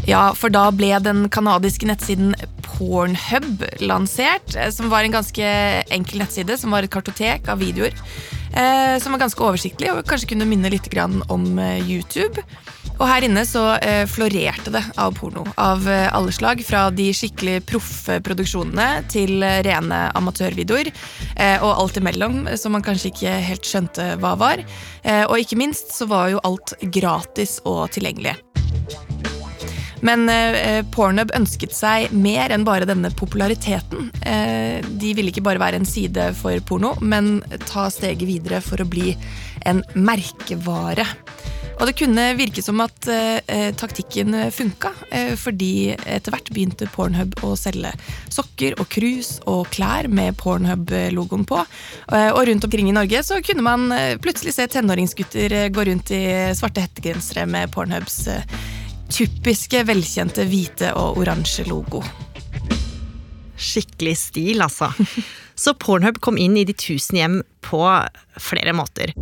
Ja, 0.07 0.31
for 0.33 0.49
da 0.49 0.69
ble 0.73 0.95
den 1.05 1.27
kanadiske 1.29 1.85
nettsiden 1.85 2.31
Pornhub 2.65 3.65
lansert, 3.83 4.55
eh, 4.55 4.71
som 4.71 4.89
var 4.89 5.03
en 5.03 5.13
ganske 5.19 5.51
enkel 5.91 6.23
nettside, 6.23 6.57
som 6.57 6.71
var 6.73 6.87
et 6.87 6.93
kartotek 6.93 7.49
av 7.51 7.59
videoer. 7.61 7.93
Eh, 8.49 8.95
som 9.03 9.13
var 9.13 9.21
ganske 9.21 9.43
oversiktlig 9.45 9.91
og 9.93 10.07
kanskje 10.09 10.31
kunne 10.31 10.47
minne 10.49 10.71
litt 10.73 10.87
om 11.29 11.59
eh, 11.59 11.83
YouTube. 11.85 12.41
Og 12.99 13.07
her 13.07 13.23
inne 13.23 13.45
så 13.47 13.63
eh, 13.79 14.03
florerte 14.11 14.73
det 14.75 14.81
av 14.99 15.13
porno 15.15 15.45
av 15.59 15.87
eh, 15.87 16.09
alle 16.15 16.33
slag. 16.35 16.61
Fra 16.67 16.89
de 16.91 17.07
skikkelig 17.15 17.61
proffe 17.69 18.19
produksjonene 18.23 19.05
til 19.11 19.39
eh, 19.45 19.61
rene 19.65 20.01
amatørvideoer. 20.19 20.91
Eh, 21.39 21.63
og 21.63 21.71
alt 21.85 21.99
imellom, 22.01 22.41
som 22.59 22.75
man 22.75 22.83
kanskje 22.83 23.13
ikke 23.13 23.37
helt 23.47 23.67
skjønte 23.67 24.11
hva 24.19 24.35
var. 24.39 24.63
Eh, 25.03 25.23
og 25.23 25.39
ikke 25.39 25.59
minst 25.61 25.95
så 25.95 26.09
var 26.11 26.33
jo 26.33 26.43
alt 26.43 26.75
gratis 26.91 27.59
og 27.63 27.87
tilgjengelig. 27.95 28.35
Men 30.03 30.27
eh, 30.31 30.83
Pornhub 30.91 31.31
ønsket 31.35 31.75
seg 31.75 32.11
mer 32.15 32.51
enn 32.55 32.67
bare 32.67 32.87
denne 32.87 33.11
populariteten. 33.15 34.11
De 34.99 35.15
ville 35.15 35.31
ikke 35.31 35.43
bare 35.43 35.59
være 35.59 35.79
en 35.79 35.87
side 35.87 36.29
for 36.39 36.59
porno, 36.67 36.93
men 36.99 37.39
ta 37.67 37.87
steget 37.91 38.27
videre 38.27 38.59
for 38.63 38.79
å 38.79 38.87
bli 38.87 39.15
en 39.67 39.83
merkevare. 39.95 41.07
Og 41.79 41.87
det 41.87 41.95
kunne 41.95 42.25
virke 42.35 42.61
som 42.63 42.81
at 42.83 43.07
eh, 43.07 43.69
taktikken 43.79 44.35
funka, 44.51 44.91
eh, 45.15 45.31
fordi 45.39 45.95
etter 45.95 46.33
hvert 46.33 46.51
begynte 46.51 46.89
Pornhub 46.91 47.37
å 47.47 47.53
selge 47.59 47.93
sokker 48.27 48.75
og 48.81 48.89
krus 48.91 49.37
og 49.47 49.69
klær 49.71 50.09
med 50.11 50.35
Pornhub-logoen 50.41 51.45
på. 51.47 51.61
Eh, 52.11 52.29
og 52.33 52.43
rundt 52.49 52.67
omkring 52.67 52.91
i 52.91 52.95
Norge 52.95 53.23
så 53.23 53.39
kunne 53.45 53.63
man 53.63 53.87
eh, 53.95 54.17
plutselig 54.19 54.57
se 54.57 54.67
tenåringsgutter 54.75 55.55
eh, 55.55 55.69
gå 55.71 55.87
rundt 55.87 56.11
i 56.15 56.23
svarte 56.57 56.83
hettegensere 56.83 57.47
med 57.47 57.71
Pornhubs 57.71 58.25
eh, 58.27 58.59
typiske, 59.09 59.85
velkjente 59.87 60.43
hvite 60.51 60.91
og 60.99 61.21
oransje 61.23 61.63
logo. 61.71 62.03
Skikkelig 63.59 64.17
stil, 64.19 64.61
altså. 64.67 64.91
Så 65.59 65.73
Pornhub 65.79 66.19
kom 66.23 66.37
inn 66.39 66.59
i 66.59 66.67
de 66.67 66.75
tusen 66.75 67.19
hjem 67.19 67.41
på 67.63 67.81
flere 68.39 68.75
måter. 68.75 69.15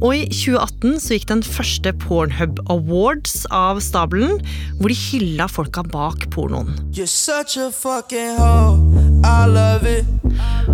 Og 0.00 0.14
i 0.16 0.22
2018 0.32 0.94
så 1.02 1.16
gikk 1.16 1.26
den 1.28 1.42
første 1.44 1.92
Pornhub 2.00 2.62
Awards 2.72 3.42
av 3.52 3.82
stabelen, 3.84 4.38
hvor 4.78 4.88
de 4.88 4.96
hylla 4.96 5.48
folka 5.50 5.84
bak 5.84 6.24
pornoen. 6.32 6.72
You're 6.96 7.10
such 7.10 7.58
a 7.60 7.68
fucking 7.68 8.38
hoe. 8.40 8.80
I 9.20 9.44
love 9.44 9.84
it. 9.84 10.08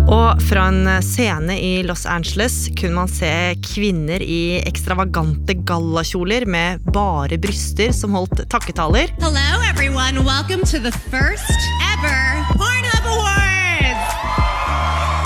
Og 0.07 0.39
fra 0.47 0.69
en 0.71 0.87
scene 1.03 1.57
i 1.59 1.83
Los 1.83 2.05
Angeles 2.07 2.69
kunne 2.79 2.95
man 2.95 3.11
se 3.11 3.29
kvinner 3.73 4.23
i 4.23 4.61
ekstravagante 4.63 5.57
gallakjoler 5.67 6.47
med 6.47 6.87
bare 6.95 7.39
bryster 7.41 7.91
som 7.91 8.15
holdt 8.15 8.45
takketaler. 8.47 9.11
Hello, 9.19 9.59
everyone. 9.67 10.23
Welcome 10.23 10.63
to 10.71 10.79
the 10.79 10.95
first 11.11 11.59
ever 11.91 12.47
Pornhub 12.55 13.11
Awards. 13.17 14.17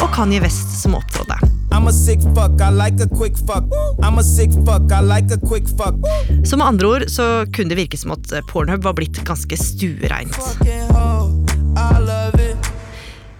Og 0.02 0.10
Kanye 0.18 0.42
West 0.42 0.74
som 0.82 0.98
opptrådte. 0.98 1.38
I'm 1.82 1.88
a 1.88 1.94
sick 1.94 2.20
fuck. 2.36 2.62
I 2.62 2.70
like 2.70 3.04
a 3.04 3.08
quick 3.08 3.36
fuck. 3.38 3.64
I'm 4.04 4.20
a 4.20 4.24
sick 4.24 4.52
fuck. 4.66 4.92
I 4.92 5.02
like 5.02 5.34
a 5.34 5.40
quick 5.48 5.68
fuck. 5.68 5.96
Så 6.46 6.58
med 6.58 6.68
andre 6.68 6.88
ord 6.88 7.10
så 7.10 7.46
kunne 7.54 7.70
det 7.70 7.76
virke 7.76 7.98
som 7.98 8.12
at 8.12 8.34
Pornhub 8.52 8.84
var 8.84 8.94
blitt 8.94 9.18
ganske 9.26 9.58
stuereint. 9.58 10.38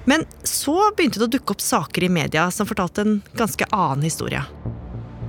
Men 0.06 0.26
så 0.44 0.90
begynte 0.98 1.22
det 1.22 1.28
å 1.28 1.34
dukke 1.38 1.54
opp 1.54 1.62
saker 1.62 2.04
i 2.04 2.10
media 2.10 2.48
som 2.52 2.66
fortalte 2.66 3.06
en 3.06 3.22
ganske 3.38 3.70
annen 3.70 4.10
historie. 4.10 4.42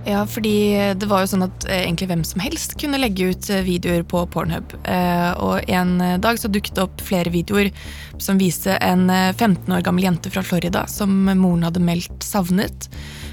Ja, 0.04 0.26
fordi 0.26 0.74
det 0.98 1.06
var 1.06 1.22
jo 1.22 1.30
sånn 1.30 1.46
at 1.46 1.64
eh, 1.68 1.84
egentlig 1.84 2.08
hvem 2.10 2.24
som 2.26 2.42
helst 2.42 2.74
kunne 2.80 2.98
legge 2.98 3.30
ut 3.30 3.50
eh, 3.52 3.62
videoer 3.62 4.02
på 4.02 4.24
Pornhub. 4.34 4.74
Eh, 4.82 5.30
og 5.38 5.70
en 5.70 5.94
dag 6.22 6.40
så 6.40 6.50
dukket 6.50 6.74
det 6.74 6.86
opp 6.88 7.04
flere 7.06 7.30
videoer 7.30 7.70
som 8.18 8.40
viste 8.40 8.74
en 8.82 9.06
eh, 9.12 9.30
15 9.36 9.70
år 9.70 9.84
gammel 9.86 10.08
jente 10.08 10.32
fra 10.34 10.42
Florida 10.42 10.88
som 10.90 11.14
moren 11.30 11.68
hadde 11.68 11.84
meldt 11.84 12.26
savnet. 12.26 12.90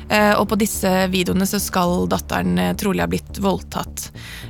Og 0.09 0.47
på 0.49 0.57
disse 0.57 0.89
videoene 1.13 1.45
så 1.45 1.59
skal 1.61 2.07
datteren 2.09 2.57
trolig 2.81 3.03
ha 3.03 3.05
blitt 3.05 3.37
voldtatt. 3.45 4.07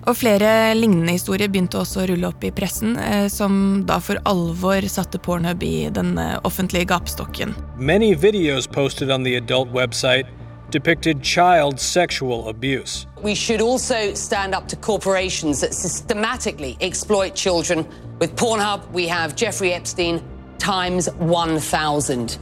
Og 0.08 0.16
flere 0.16 0.72
lignende 0.72 1.18
historier 1.18 1.52
begynte 1.52 1.82
også 1.82 2.06
å 2.06 2.08
rulle 2.08 2.30
opp 2.30 2.46
i 2.48 2.54
pressen, 2.56 2.96
som 3.28 3.82
da 3.84 3.98
for 4.00 4.24
alvor 4.24 4.88
satte 4.88 5.20
Pornhub 5.20 5.66
i 5.68 5.90
den 5.92 6.16
offentlige 6.48 6.88
gapestokken. 6.94 7.52
Many 7.76 8.14
videos 8.16 8.72
posted 8.72 9.12
on 9.12 9.28
adult 9.28 9.76
website 9.76 10.32
depicted 10.72 11.24
child 11.24 11.80
sexual 11.80 12.50
abuse. 12.50 13.08
We 13.24 13.36
should 13.36 13.62
also 13.62 14.14
stand 14.14 14.56
up 14.56 14.68
to 14.68 14.76
corporations 14.76 15.62
that 15.62 15.74
systematically 15.74 16.78
exploit 16.80 17.36
children. 17.36 17.86
With 18.20 18.36
Pornhub, 18.36 18.82
we 18.92 19.08
have 19.08 19.36
Jeffrey 19.36 19.74
Epstein, 19.74 20.22
times 20.58 21.10
1000. 21.20 22.40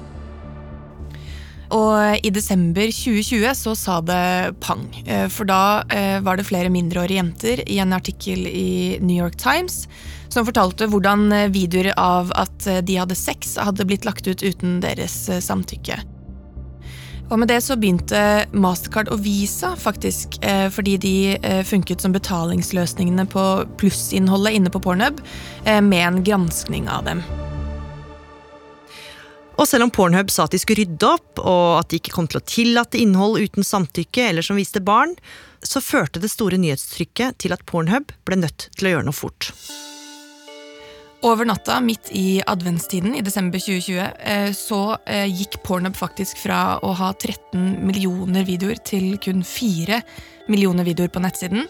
Og 1.75 2.23
i 2.23 2.29
desember 2.31 2.87
2020 2.87 3.55
så 3.59 3.73
sa 3.75 3.99
det 4.01 4.55
pang. 4.63 4.85
Eh, 5.05 5.27
For 5.27 5.47
da 5.47 5.83
eh, 5.91 6.19
var 6.23 6.39
det 6.39 6.47
flere 6.47 6.71
mindreårige 6.71 7.19
jenter 7.19 7.63
i 7.67 7.79
en 7.83 7.93
artikkel 7.93 8.47
i 8.47 8.97
New 9.01 9.17
York 9.17 9.35
Times 9.41 9.85
som 10.29 10.47
fortalte 10.47 10.87
hvordan 10.87 11.27
eh, 11.35 11.49
videoer 11.51 11.91
av 11.99 12.31
at 12.35 12.69
de 12.87 12.99
hadde 12.99 13.19
sex, 13.19 13.57
hadde 13.59 13.87
blitt 13.87 14.07
lagt 14.07 14.27
ut 14.27 14.43
uten 14.43 14.79
deres 14.83 15.25
samtykke. 15.43 15.99
Og 17.27 17.39
med 17.41 17.49
det 17.51 17.59
så 17.65 17.75
begynte 17.75 18.19
Mastercard 18.55 19.09
og 19.11 19.19
Visa, 19.25 19.73
faktisk, 19.75 20.37
eh, 20.41 20.69
fordi 20.71 20.95
de 21.03 21.15
eh, 21.35 21.63
funket 21.67 22.01
som 22.01 22.13
betalingsløsningene 22.15 23.27
på 23.27 23.43
plussinnholdet 23.81 24.55
inne 24.55 24.71
på 24.71 24.79
Pornhub, 24.83 25.19
eh, 25.65 25.81
med 25.81 26.05
en 26.07 26.21
granskning 26.23 26.87
av 26.87 27.03
dem. 27.09 27.23
Og 29.57 29.67
selv 29.67 29.87
om 29.87 29.91
Pornhub 29.91 30.31
sa 30.31 30.45
at 30.45 30.53
de 30.53 30.61
skulle 30.61 30.85
rydde 30.85 31.09
opp, 31.17 31.41
og 31.41 31.81
at 31.81 31.91
de 31.91 31.99
ikke 31.99 32.13
kom 32.15 32.29
til 32.31 32.39
å 32.39 32.47
tillate 32.47 33.01
innhold 33.01 33.41
uten 33.41 33.65
samtykke 33.65 34.29
eller 34.29 34.45
som 34.45 34.59
viste 34.59 34.79
barn, 34.79 35.17
så 35.65 35.81
førte 35.83 36.21
det 36.23 36.31
store 36.31 36.61
nyhetstrykket 36.61 37.41
til 37.43 37.51
at 37.51 37.65
Pornhub 37.67 38.13
ble 38.23 38.39
nødt 38.39 38.69
til 38.77 38.87
å 38.87 38.95
gjøre 38.95 39.09
noe 39.09 39.17
fort. 39.17 39.51
Over 41.25 41.45
natta, 41.45 41.79
midt 41.81 42.11
i 42.11 42.41
adventstiden 42.45 43.15
i 43.15 43.21
desember 43.25 43.59
2020, 43.59 44.11
eh, 44.19 44.51
så 44.53 44.97
eh, 45.05 45.25
gikk 45.25 45.57
Pornhub 45.65 45.97
faktisk 45.97 46.37
fra 46.43 46.77
å 46.85 46.91
ha 46.93 47.09
13 47.13 47.79
millioner 47.81 48.45
videoer 48.45 48.77
til 48.85 49.15
kun 49.17 49.41
4 49.41 49.97
millioner 50.47 50.85
videoer 50.85 51.09
på 51.09 51.23
nettsiden. 51.23 51.65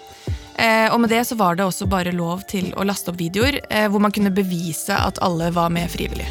Eh, 0.59 0.91
Og 0.91 0.99
med 0.99 1.15
det 1.15 1.23
så 1.29 1.39
var 1.39 1.55
det 1.55 1.63
også 1.63 1.87
bare 1.87 2.11
lov 2.11 2.43
til 2.51 2.73
å 2.75 2.83
laste 2.83 3.13
opp 3.13 3.21
videoer 3.21 3.61
hvor 3.87 4.03
man 4.03 4.11
kunne 4.11 4.35
bevise 4.35 4.93
at 4.93 5.23
alle 5.23 5.53
var 5.55 5.71
med 5.71 5.87
frivillig. 5.95 6.27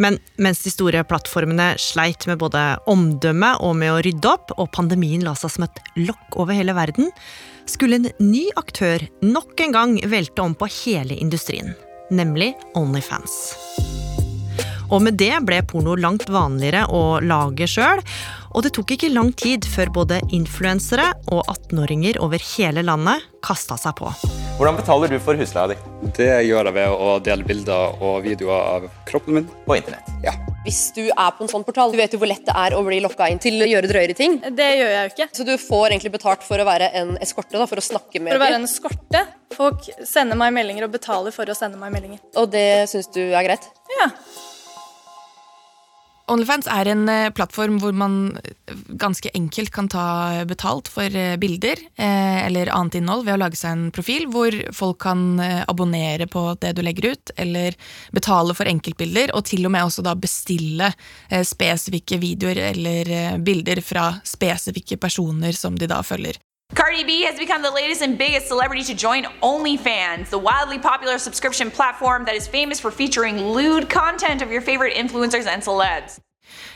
Men 0.00 0.16
mens 0.40 0.64
de 0.64 0.72
store 0.72 1.04
plattformene 1.04 1.74
sleit 1.78 2.24
med 2.26 2.40
både 2.40 2.62
omdømme 2.90 3.52
og 3.60 3.76
med 3.78 3.92
å 3.92 4.00
rydde 4.02 4.30
opp, 4.32 4.54
og 4.56 4.72
pandemien 4.74 5.22
la 5.22 5.36
seg 5.38 5.52
som 5.52 5.68
et 5.68 5.82
lokk 6.00 6.40
over 6.40 6.56
hele 6.56 6.74
verden, 6.74 7.12
skulle 7.66 8.00
en 8.00 8.10
ny 8.18 8.44
aktør 8.56 9.04
nok 9.24 9.60
en 9.60 9.74
gang 9.74 9.96
velte 10.10 10.44
om 10.44 10.54
på 10.58 10.68
hele 10.82 11.16
industrien. 11.18 11.72
Nemlig 12.12 12.52
Onlyfans. 12.78 13.36
Og 14.92 15.00
med 15.00 15.16
det 15.20 15.32
ble 15.48 15.62
porno 15.64 15.94
langt 15.96 16.28
vanligere 16.28 16.84
å 16.92 17.20
lage 17.24 17.68
sjøl, 17.70 18.02
og 18.52 18.66
det 18.66 18.74
tok 18.76 18.92
ikke 18.96 19.12
lang 19.14 19.32
tid 19.32 19.64
før 19.64 19.94
både 20.02 20.20
influensere 20.36 21.08
og 21.32 21.46
18-åringer 21.46 22.20
over 22.20 22.42
hele 22.52 22.84
landet 22.84 23.24
kasta 23.44 23.80
seg 23.80 23.96
på. 24.02 24.12
Hvordan 24.62 24.76
betaler 24.78 25.10
du 25.10 25.16
for 25.18 25.34
husleia 25.34 25.72
di? 25.72 25.74
Det 26.14 26.26
gjør 26.46 26.68
jeg 26.68 26.74
ved 26.76 26.92
å 26.94 27.14
dele 27.26 27.42
bilder 27.42 27.96
og 27.98 28.20
videoer 28.22 28.60
av 28.76 28.84
kroppen 29.08 29.34
min. 29.34 29.48
På 29.66 29.74
internett? 29.74 30.12
Ja. 30.22 30.36
Hvis 30.62 30.92
du 30.94 31.00
er 31.08 31.32
på 31.34 31.42
en 31.42 31.50
sånn 31.50 31.64
portal, 31.66 31.90
du 31.90 31.98
vet 31.98 32.14
jo 32.14 32.20
hvor 32.22 32.30
lett 32.30 32.44
det 32.46 32.54
er 32.54 32.76
å 32.78 32.84
bli 32.86 33.00
lokka 33.02 33.26
inn 33.32 33.42
til 33.42 33.58
å 33.58 33.66
gjøre 33.66 33.90
drøyere 33.90 34.14
ting. 34.14 34.36
Det 34.54 34.68
gjør 34.68 34.92
jeg 34.94 35.00
jo 35.00 35.12
ikke. 35.16 35.26
Så 35.34 35.48
du 35.48 35.50
får 35.58 35.88
egentlig 35.88 36.12
betalt 36.14 36.46
for 36.46 36.62
å 36.62 36.68
være 36.68 36.92
en 37.00 37.10
eskorte, 37.26 37.58
da, 37.58 37.66
for 37.66 37.82
å 37.82 37.86
snakke 37.88 38.22
med 38.22 38.36
For 38.36 38.38
å 38.38 38.44
være 38.44 38.60
en 38.60 38.68
eskorte. 38.70 39.24
Folk 39.58 39.90
sender 40.06 40.38
meg 40.38 40.54
meldinger 40.54 40.86
og 40.86 40.94
betaler 40.94 41.34
for 41.34 41.50
å 41.50 41.58
sende 41.58 41.82
meg 41.82 41.96
meldinger. 41.98 42.22
Og 42.38 42.46
det 42.54 42.86
syns 42.94 43.10
du 43.10 43.24
er 43.24 43.42
greit? 43.42 43.66
Ja. 43.98 44.12
Onlyfans 46.32 46.68
er 46.70 46.88
en 46.88 47.04
eh, 47.10 47.30
plattform 47.34 47.76
hvor 47.82 47.94
man 47.96 48.14
eh, 48.40 48.76
ganske 49.00 49.30
enkelt 49.36 49.72
kan 49.74 49.88
ta 49.92 50.04
betalt 50.48 50.88
for 50.92 51.04
eh, 51.04 51.34
bilder 51.40 51.80
eller 52.02 52.70
annet 52.72 52.96
innhold 53.00 53.24
ved 53.26 53.36
å 53.36 53.40
lage 53.42 53.58
seg 53.58 53.74
en 53.74 53.84
profil 53.94 54.24
hvor 54.32 54.54
folk 54.74 54.98
kan 55.04 55.40
abonnere 55.40 56.26
på 56.30 56.42
det 56.62 56.72
du 56.76 56.82
legger 56.84 57.12
ut, 57.12 57.32
eller 57.40 57.76
betale 58.14 58.56
for 58.56 58.68
enkeltbilder, 58.68 59.32
og 59.36 59.44
til 59.48 59.66
og 59.68 59.74
med 59.74 59.86
også 59.86 60.04
da 60.04 60.14
bestille 60.18 60.90
spesifikke 61.30 62.18
videoer 62.22 62.60
eller 62.72 63.12
bilder 63.44 63.82
fra 63.84 64.08
spesifikke 64.26 64.98
personer 65.02 65.56
som 65.56 65.78
de 65.78 65.90
da 65.90 66.02
følger. 66.06 66.40
Cardi 66.74 67.04
B 67.04 67.22
has 67.22 67.38
become 67.38 67.62
the 67.62 67.70
latest 67.70 68.00
and 68.00 68.16
biggest 68.16 68.48
celebrity 68.48 68.82
to 68.84 68.94
join 68.94 69.24
OnlyFans, 69.42 70.30
the 70.30 70.38
wildly 70.38 70.78
popular 70.78 71.18
subscription 71.18 71.70
platform 71.70 72.24
that 72.24 72.34
is 72.34 72.48
famous 72.48 72.80
for 72.80 72.90
featuring 72.90 73.36
lewd 73.52 73.90
content 73.90 74.40
of 74.40 74.50
your 74.50 74.62
favorite 74.62 74.94
influencers 74.94 75.46
and 75.46 75.62
celebs. 75.62 76.18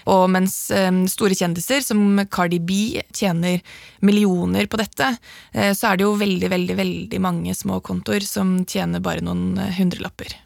Og 0.06 0.28
mens 0.30 0.70
eh, 0.70 0.92
store 1.11 1.35
kjendiser 1.35 1.82
som 1.85 2.20
Cardi 2.30 2.61
B 2.61 3.00
tjener 3.12 3.61
millioner 4.04 4.68
på 4.68 4.78
dette, 4.80 5.16
eh, 5.52 5.72
så 5.72 5.90
er 5.90 5.96
det 5.96 6.06
jo 6.06 6.14
veldig, 6.20 6.50
veldig, 6.52 6.76
veldig 6.76 7.20
mange 7.20 7.54
små 7.56 7.80
kontoer 7.80 8.24
som 8.24 8.59
tjener 8.68 9.00
bare 9.04 9.24
noen 9.24 9.56
eh, 9.59 9.72
hundrelapper. 9.80 10.37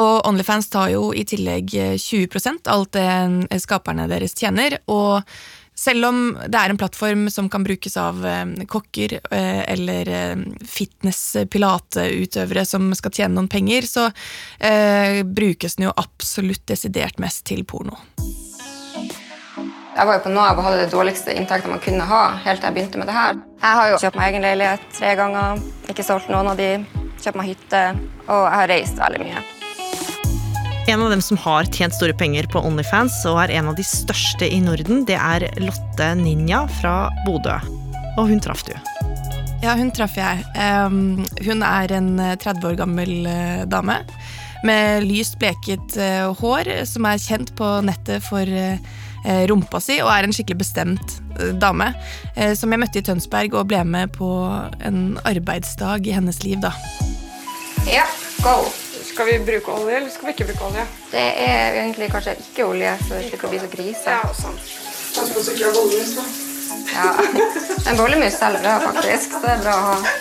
Og 0.00 0.26
Onlyfans 0.26 0.70
tar 0.72 0.90
jo 0.94 1.10
i 1.12 1.24
tillegg 1.28 1.74
eh, 1.76 1.96
20 2.00 2.64
av 2.64 2.72
alt 2.74 2.94
det 2.96 3.08
eh, 3.08 3.60
skaperne 3.60 4.08
deres 4.10 4.34
tjener, 4.38 4.80
og 4.88 5.20
selv 5.74 6.06
om 6.06 6.38
det 6.46 6.58
er 6.58 6.70
en 6.70 6.78
plattform 6.78 7.30
som 7.32 7.48
kan 7.50 7.64
brukes 7.64 7.96
av 7.96 8.26
eh, 8.26 8.44
kokker 8.68 9.12
eh, 9.18 9.62
eller 9.72 10.08
eh, 10.08 10.36
fitness-pilateutøvere 10.68 12.64
som 12.68 12.92
skal 12.98 13.14
tjene 13.16 13.34
noen 13.38 13.48
penger, 13.52 13.82
så 13.88 14.10
brukes 15.24 15.76
den 15.76 15.86
jo 15.88 15.92
absolutt 15.98 16.66
desidert 16.68 17.18
mest 17.22 17.44
til 17.48 17.64
porno. 17.68 17.96
Jeg 19.92 20.06
var 20.08 20.16
jo 20.16 20.22
på 20.24 20.32
Nav 20.32 20.56
og 20.56 20.64
hadde 20.66 20.84
det 20.84 20.92
dårligste 20.92 21.34
inntekten 21.36 21.72
man 21.72 21.82
kunne 21.84 22.06
ha. 22.08 22.22
helt 22.46 22.62
til 22.62 22.70
jeg 22.70 22.76
begynte 22.78 22.98
med 23.00 23.10
det 23.10 23.16
her. 23.16 23.40
Jeg 23.60 23.78
har 23.78 23.90
jo 23.90 23.98
kjøpt 24.04 24.20
meg 24.20 24.30
egen 24.30 24.46
leilighet 24.46 24.86
tre 24.98 25.16
ganger, 25.20 25.64
ikke 25.92 26.06
solgt 26.06 26.30
noen 26.32 26.52
av 26.52 26.60
de, 26.60 26.70
kjøpt 27.20 27.40
meg 27.40 27.52
hytte, 27.52 27.82
og 28.28 28.46
jeg 28.46 28.56
har 28.60 28.72
reist 28.72 29.02
veldig 29.02 29.26
mye. 29.26 29.61
En 30.88 31.02
av 31.02 31.10
dem 31.10 31.22
som 31.22 31.38
har 31.38 31.68
tjent 31.70 31.94
store 31.94 32.14
penger 32.18 32.48
på 32.50 32.60
Onlyfans, 32.66 33.14
og 33.30 33.38
er 33.44 33.54
en 33.58 33.70
av 33.70 33.76
de 33.78 33.84
største 33.86 34.48
i 34.50 34.58
Norden, 34.60 35.04
det 35.08 35.16
er 35.16 35.46
Lotte 35.62 36.08
Ninja 36.18 36.64
fra 36.80 37.06
Bodø. 37.26 37.54
Og 38.18 38.28
hun 38.28 38.42
traff 38.42 38.64
du. 38.66 38.74
Ja, 39.62 39.76
hun 39.78 39.92
traff 39.94 40.16
jeg. 40.18 40.42
Um, 40.58 41.22
hun 41.46 41.62
er 41.62 41.94
en 41.94 42.16
eh, 42.20 42.34
30 42.34 42.72
år 42.72 42.80
gammel 42.80 43.12
uh, 43.30 43.62
dame 43.70 44.00
med 44.66 45.06
lyst 45.06 45.38
bleket 45.38 45.96
uh, 45.98 46.34
hår, 46.38 46.68
som 46.90 47.06
er 47.06 47.22
kjent 47.22 47.54
på 47.58 47.68
nettet 47.86 48.22
for 48.26 48.42
eh, 48.46 48.82
eh, 49.24 49.46
rumpa 49.50 49.80
si, 49.82 49.98
og 50.02 50.10
er 50.12 50.26
en 50.26 50.34
skikkelig 50.34 50.60
bestemt 50.62 51.18
eh, 51.38 51.54
dame. 51.62 51.92
eh, 52.36 52.54
som 52.58 52.72
jeg 52.72 52.82
møtte 52.82 53.00
i 53.00 53.06
Tønsberg 53.06 53.54
og 53.58 53.68
ble 53.70 53.82
med 53.86 54.14
på 54.16 54.28
en 54.82 55.18
arbeidsdag 55.28 56.06
i 56.06 56.16
hennes 56.16 56.42
liv, 56.44 56.60
da. 56.62 56.74
Ja, 57.90 58.06
go! 58.42 58.60
Skal 59.12 59.26
vi 59.28 59.38
bruke 59.44 59.72
olje, 59.76 59.96
eller 59.98 60.10
skal 60.10 60.26
vi 60.30 60.32
ikke 60.32 60.46
bruke 60.48 60.68
olje? 60.70 60.84
Det 61.12 61.22
er 61.44 61.76
egentlig 61.82 62.08
kanskje 62.12 62.32
ikke 62.40 62.64
olje, 62.64 62.94
så 63.04 63.18
det 63.18 63.26
slipper 63.28 63.48
å 63.48 63.52
bli 63.52 63.60
så 63.60 63.68
grise. 63.74 64.14
Ja, 64.16 64.30
sant. 64.38 64.70
Pass 65.12 65.32
på 65.34 65.42
så 65.44 65.52
ikke 65.52 65.66
det 65.66 65.68
er 65.68 65.76
bollemus, 65.76 66.14
da. 66.16 66.24
Ja. 66.92 67.08
En 67.92 67.98
bollemus 68.00 68.38
selger 68.40 68.64
bra, 68.64 68.78
faktisk. 68.86 69.34
Så 69.36 69.42
det 69.44 69.50
er 69.52 69.60
bra 69.66 69.74
å 69.76 69.84
ha. 69.90 70.14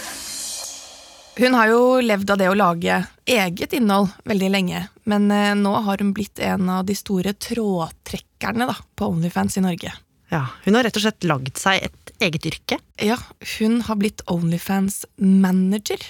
Hun 1.39 1.55
har 1.55 1.71
jo 1.71 1.81
levd 2.03 2.33
av 2.33 2.41
det 2.41 2.49
å 2.51 2.57
lage 2.59 2.97
eget 3.31 3.73
innhold 3.77 4.11
veldig 4.27 4.49
lenge, 4.51 4.81
men 5.07 5.31
eh, 5.31 5.53
nå 5.55 5.71
har 5.87 6.03
hun 6.03 6.11
blitt 6.13 6.41
en 6.43 6.67
av 6.69 6.83
de 6.85 6.95
store 6.99 7.31
trådtrekkerne 7.33 8.67
da, 8.67 8.75
på 8.99 9.07
Onlyfans 9.13 9.55
i 9.57 9.63
Norge. 9.63 9.93
Ja, 10.31 10.45
Hun 10.65 10.75
har 10.75 10.83
rett 10.87 10.95
og 10.99 11.03
slett 11.03 11.25
lagd 11.27 11.57
seg 11.59 11.87
et 11.87 12.11
eget 12.23 12.45
yrke. 12.51 12.77
Ja, 13.03 13.17
hun 13.57 13.79
har 13.87 13.97
blitt 13.99 14.21
Onlyfans-manager. 14.31 16.03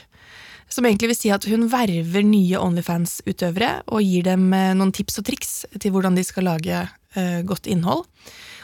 Som 0.71 0.87
egentlig 0.87 1.11
vil 1.11 1.19
si 1.19 1.31
at 1.33 1.45
hun 1.51 1.67
verver 1.71 2.23
nye 2.23 2.59
Onlyfans-utøvere 2.61 3.81
og 3.91 4.05
gir 4.05 4.23
dem 4.29 4.47
eh, 4.55 4.71
noen 4.77 4.93
tips 4.95 5.19
og 5.19 5.27
triks 5.27 5.51
til 5.75 5.91
hvordan 5.91 6.15
de 6.15 6.23
skal 6.23 6.47
lage 6.47 6.85
eh, 7.19 7.41
godt 7.47 7.67
innhold. 7.67 8.05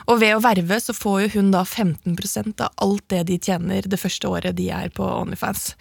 Og 0.07 0.21
ved 0.21 0.37
å 0.37 0.39
verve 0.39 0.77
så 0.79 0.95
får 0.95 1.17
jo 1.25 1.31
hun 1.33 1.49
da 1.51 1.65
15% 1.67 2.63
av 2.63 2.71
alt 2.85 3.03
det 3.11 3.25
de 3.27 3.35
tjener 3.43 3.83
det 3.83 3.99
første 3.99 4.29
året 4.31 4.55
de 4.55 4.69
er 4.71 4.87
på 4.95 5.03
Onlyfans. 5.03 5.73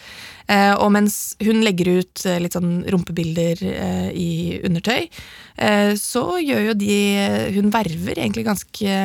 Eh, 0.51 0.75
og 0.75 0.91
mens 0.97 1.37
hun 1.47 1.63
legger 1.63 1.93
ut 2.01 2.27
litt 2.43 2.59
sånn 2.59 2.81
rumpebilder 2.91 3.63
i 4.11 4.59
undertøy, 4.67 5.07
så 5.97 6.25
gjør 6.43 6.67
jo 6.67 6.73
de 6.77 6.97
Hun 7.55 7.71
verver 7.73 8.19
egentlig 8.19 8.45
ganske 8.45 8.99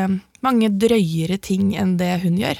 mange 0.43 0.71
drøyere 0.73 1.38
ting 1.39 1.71
enn 1.79 1.95
det 2.01 2.15
hun 2.25 2.41
gjør. 2.41 2.60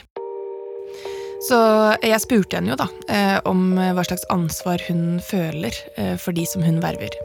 Så 1.42 1.58
jeg 2.06 2.22
spurte 2.22 2.60
henne 2.60 2.74
jo 2.74 2.78
da 2.78 2.86
eh, 3.10 3.38
om 3.50 3.74
hva 3.74 4.04
slags 4.06 4.28
ansvar 4.30 4.82
hun 4.86 5.18
føler 5.26 5.74
eh, 5.98 6.14
for 6.22 6.38
de 6.38 6.46
som 6.46 6.62
hun 6.62 6.78
verver. 6.84 7.16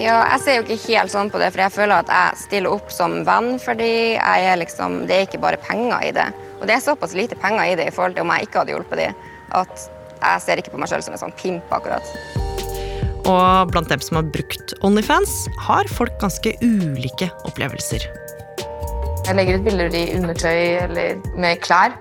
Ja, 0.00 0.22
jeg 0.32 0.40
ser 0.40 0.56
jo 0.56 0.62
ikke 0.64 0.94
helt 0.94 1.12
sånn 1.12 1.28
på 1.28 1.40
det, 1.42 1.50
for 1.52 1.60
jeg 1.60 1.74
føler 1.74 2.00
at 2.00 2.08
jeg 2.08 2.40
stiller 2.46 2.72
opp 2.78 2.92
som 2.94 3.18
venn 3.26 3.58
fordi 3.60 4.16
dem. 4.16 4.22
er 4.24 4.60
liksom, 4.62 5.02
det 5.10 5.16
er 5.16 5.26
ikke 5.28 5.42
bare 5.42 5.60
penger 5.60 6.06
i 6.06 6.12
det. 6.16 6.30
Og 6.60 6.68
det 6.68 6.78
er 6.78 6.84
såpass 6.84 7.12
lite 7.16 7.36
penger 7.36 7.74
i 7.74 7.76
det 7.76 7.90
i 7.90 7.92
forhold 7.92 8.16
til 8.16 8.24
om 8.24 8.32
jeg 8.32 8.48
ikke 8.48 8.62
hadde 8.62 8.72
hjulpet 8.72 9.02
dem, 9.02 9.26
at 9.60 9.88
jeg 10.20 10.44
ser 10.46 10.62
ikke 10.62 10.72
på 10.72 10.80
meg 10.80 10.88
selv 10.88 11.04
som 11.04 11.16
en 11.16 11.20
sånn 11.20 11.36
pimp 11.36 11.74
akkurat. 11.76 12.08
Og 13.28 13.70
blant 13.70 13.92
dem 13.92 14.00
som 14.00 14.22
har 14.22 14.32
brukt 14.32 14.72
Onlyfans, 14.86 15.34
har 15.66 15.88
folk 15.92 16.16
ganske 16.22 16.54
ulike 16.64 17.28
opplevelser. 17.44 18.08
Jeg 19.26 19.36
legger 19.36 19.60
ut 19.60 19.66
bilder 19.68 19.94
i 19.94 20.06
undertøy 20.16 20.60
eller 20.86 21.20
med 21.36 21.60
klær. 21.62 21.92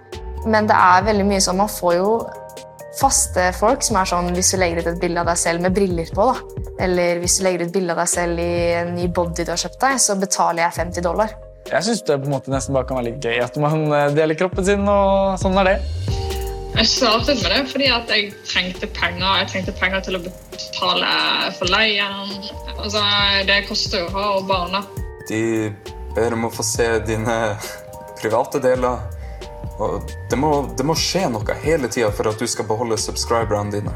Men 0.50 0.70
det 0.70 0.78
er 0.78 1.06
veldig 1.06 1.26
mye 1.30 1.42
sånn 1.44 1.60
Man 1.60 1.70
får 1.72 1.98
jo 2.00 2.14
faste 3.00 3.52
folk 3.56 3.84
som 3.86 4.00
er 4.00 4.10
sånn 4.10 4.32
hvis 4.36 4.50
du 4.52 4.58
legger 4.60 4.82
ut 4.82 4.90
et 4.92 5.02
bilde 5.02 5.22
av 5.22 5.30
deg 5.30 5.38
selv 5.40 5.64
med 5.64 5.76
briller 5.76 6.10
på, 6.16 6.26
da. 6.26 6.64
Eller 6.84 7.22
hvis 7.22 7.38
du 7.40 7.46
legger 7.46 7.68
ut 7.68 7.76
bilde 7.76 7.94
av 7.94 8.02
deg 8.02 8.10
selv 8.12 8.42
i 8.44 8.50
en 8.80 8.96
ny 8.98 9.06
body 9.14 9.46
du 9.46 9.54
har 9.54 9.62
kjøpt 9.62 9.80
deg, 9.84 10.02
så 10.04 10.18
betaler 10.20 10.66
jeg 10.66 10.78
50 10.80 11.06
dollar. 11.06 11.36
Jeg 11.70 11.86
syns 11.86 12.02
det 12.08 12.18
på 12.18 12.28
en 12.28 12.34
måte 12.34 12.52
nesten 12.52 12.76
bare 12.76 12.88
kan 12.90 12.98
være 12.98 13.12
litt 13.12 13.26
gøy 13.26 13.44
at 13.46 13.60
man 13.62 13.86
eh, 13.94 14.08
deler 14.18 14.38
kroppen 14.40 14.66
sin, 14.66 14.88
og 14.90 15.38
sånn 15.40 15.60
er 15.62 15.70
det. 15.70 15.76
Jeg 16.80 16.88
startet 16.88 17.42
med 17.44 17.52
det 17.54 17.62
fordi 17.72 17.88
at 17.94 18.12
jeg 18.14 18.32
trengte 18.48 18.90
penger. 18.96 19.28
Jeg 19.42 19.50
trengte 19.54 19.76
penger 19.80 20.04
til 20.06 20.18
å 20.18 20.22
betale 20.24 21.14
for 21.58 21.72
leien. 21.72 22.34
Altså, 22.78 23.04
det 23.50 23.62
koster 23.68 24.06
jo 24.06 24.10
å 24.10 24.16
ha 24.16 24.28
barn. 24.48 24.78
da. 24.78 25.06
De 25.30 25.42
ber 26.16 26.36
om 26.38 26.48
å 26.48 26.52
få 26.54 26.66
se 26.66 26.88
dine 27.06 27.38
private 28.22 28.62
deler. 28.64 29.19
Det 30.30 30.38
må, 30.38 30.52
det 30.76 30.86
må 30.86 30.96
skje 31.00 31.30
noe 31.32 31.56
hele 31.64 31.88
tida 31.92 32.10
for 32.12 32.28
at 32.32 32.40
du 32.40 32.48
skal 32.50 32.68
beholde 32.68 32.98
subscriberne 33.00 33.72
dine. 33.72 33.94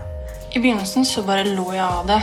I 0.53 0.61
begynnelsen 0.61 1.05
så 1.05 1.23
bare 1.25 1.47
lo 1.49 1.71
jeg 1.73 1.83
av 1.83 2.05
det, 2.07 2.19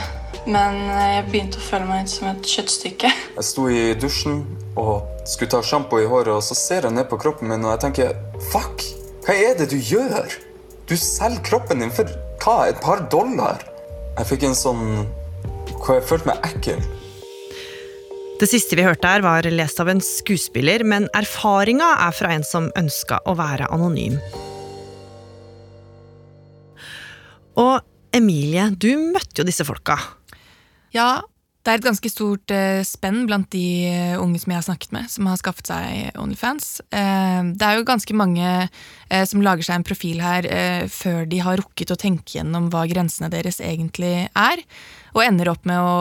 men 0.47 0.77
jeg 0.87 1.25
begynte 1.29 1.59
å 1.59 1.65
føle 1.67 1.89
meg 1.89 2.05
litt 2.05 2.13
som 2.13 2.29
et 2.31 2.47
kjøttstykke. 2.47 3.11
Jeg 3.37 3.47
sto 3.49 3.67
i 3.69 3.81
dusjen 3.99 4.45
og 4.79 5.27
skulle 5.29 5.51
ta 5.51 5.61
sjampo 5.67 5.99
i 6.01 6.07
håret, 6.09 6.33
og 6.37 6.45
så 6.47 6.57
ser 6.57 6.87
jeg 6.87 6.95
ned 6.95 7.09
på 7.11 7.19
kroppen 7.21 7.51
min 7.51 7.67
og 7.67 7.75
jeg 7.75 7.83
tenker 7.85 8.15
fuck, 8.53 8.87
hva 9.27 9.35
er 9.35 9.59
det 9.59 9.69
du 9.75 9.77
gjør? 9.77 10.39
Du 10.89 10.97
selger 10.97 11.43
kroppen 11.51 11.83
din 11.83 11.93
for 11.95 12.09
hva, 12.41 12.71
et 12.71 12.81
par 12.83 13.05
dollar? 13.13 13.67
Jeg 14.17 14.31
fikk 14.31 14.47
en 14.49 14.57
sånn 14.59 14.87
hvor 15.81 15.99
jeg 15.99 16.07
følte 16.09 16.31
meg 16.31 16.49
ekkel. 16.49 16.81
Det 18.41 18.47
siste 18.49 18.73
vi 18.73 18.85
hørte 18.87 19.05
her, 19.05 19.21
var 19.21 19.45
lest 19.53 19.83
av 19.83 19.91
en 19.93 19.99
skuespiller, 20.01 20.81
men 20.89 21.11
erfaringa 21.13 21.91
er 22.07 22.15
fra 22.17 22.31
en 22.33 22.45
som 22.47 22.71
ønska 22.79 23.19
å 23.29 23.35
være 23.37 23.67
anonym. 23.69 24.15
Og 27.61 27.85
Emilie, 28.17 28.71
du 28.81 28.95
møtte 29.13 29.43
jo 29.43 29.45
disse 29.45 29.67
folka. 29.69 29.99
Ja, 30.97 31.19
det 31.61 31.69
er 31.69 31.83
et 31.83 31.85
ganske 31.85 32.09
stort 32.09 32.55
eh, 32.57 32.81
spenn 32.89 33.27
blant 33.29 33.51
de 33.53 33.67
eh, 33.91 34.17
unge 34.17 34.41
som 34.41 34.55
jeg 34.55 34.59
har 34.63 34.65
snakket 34.71 34.95
med, 34.97 35.11
som 35.13 35.29
har 35.29 35.37
skaffet 35.37 35.69
seg 35.69 36.17
Onlyfans. 36.17 36.71
Eh, 36.89 37.43
det 37.53 37.67
er 37.67 37.77
jo 37.77 37.85
ganske 37.91 38.17
mange 38.17 38.55
som 39.29 39.45
lager 39.45 39.67
seg 39.67 39.77
en 39.77 39.85
profil 39.85 40.21
her 40.23 40.47
før 40.89 41.25
de 41.29 41.41
har 41.43 41.59
rukket 41.59 41.91
å 41.91 41.99
tenke 41.99 42.39
gjennom 42.39 42.69
hva 42.73 42.85
grensene 42.89 43.29
deres 43.33 43.59
egentlig 43.59 44.31
er, 44.31 44.63
og 45.13 45.25
ender 45.27 45.51
opp 45.53 45.67
med 45.69 45.83
å 45.83 45.95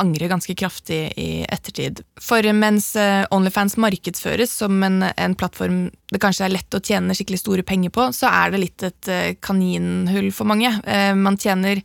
angre 0.00 0.28
ganske 0.30 0.54
kraftig 0.58 1.00
i 1.20 1.44
ettertid. 1.48 2.02
For 2.20 2.44
mens 2.56 2.92
eh, 2.98 3.24
Onlyfans 3.34 3.76
markedsføres 3.80 4.52
som 4.62 4.82
en, 4.86 5.02
en, 5.02 5.34
plattform 5.38 5.82
det 6.10 6.20
kanskje 6.22 6.48
er 6.48 6.54
lett 6.56 6.76
å 6.76 6.82
tjene 6.82 7.16
skikkelig 7.16 7.42
store 7.42 7.66
penger 7.66 7.92
på, 7.94 8.08
så 8.16 8.30
er 8.30 8.54
det 8.54 8.62
litt 8.64 8.86
et 8.86 9.10
eh, 9.12 9.34
kaninhull 9.42 10.32
for 10.34 10.50
mange. 10.50 10.72
Eh, 10.84 11.12
man 11.16 11.38
tjener 11.40 11.84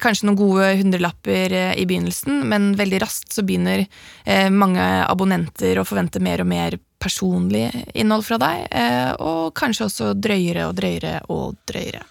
kanskje 0.00 0.24
noen 0.24 0.38
gode 0.38 0.68
hundrelapper 0.78 1.52
i 1.76 1.82
begynnelsen, 1.84 2.38
men 2.48 2.70
veldig 2.78 3.02
raskt 3.02 3.36
så 3.36 3.44
begynner 3.44 3.84
mange 4.48 4.86
abonnenter 5.04 5.76
å 5.76 5.84
forvente 5.84 6.22
mer 6.24 6.40
og 6.40 6.48
mer 6.48 6.78
personlig 6.96 7.68
innhold 7.92 8.24
fra 8.24 8.40
deg, 8.40 8.64
og 9.20 9.52
kanskje 9.60 9.90
også 9.90 10.10
drøyere 10.16 10.64
og 10.70 10.80
drøyere 10.80 11.18
og 11.28 11.60
drøyere. 11.68 12.06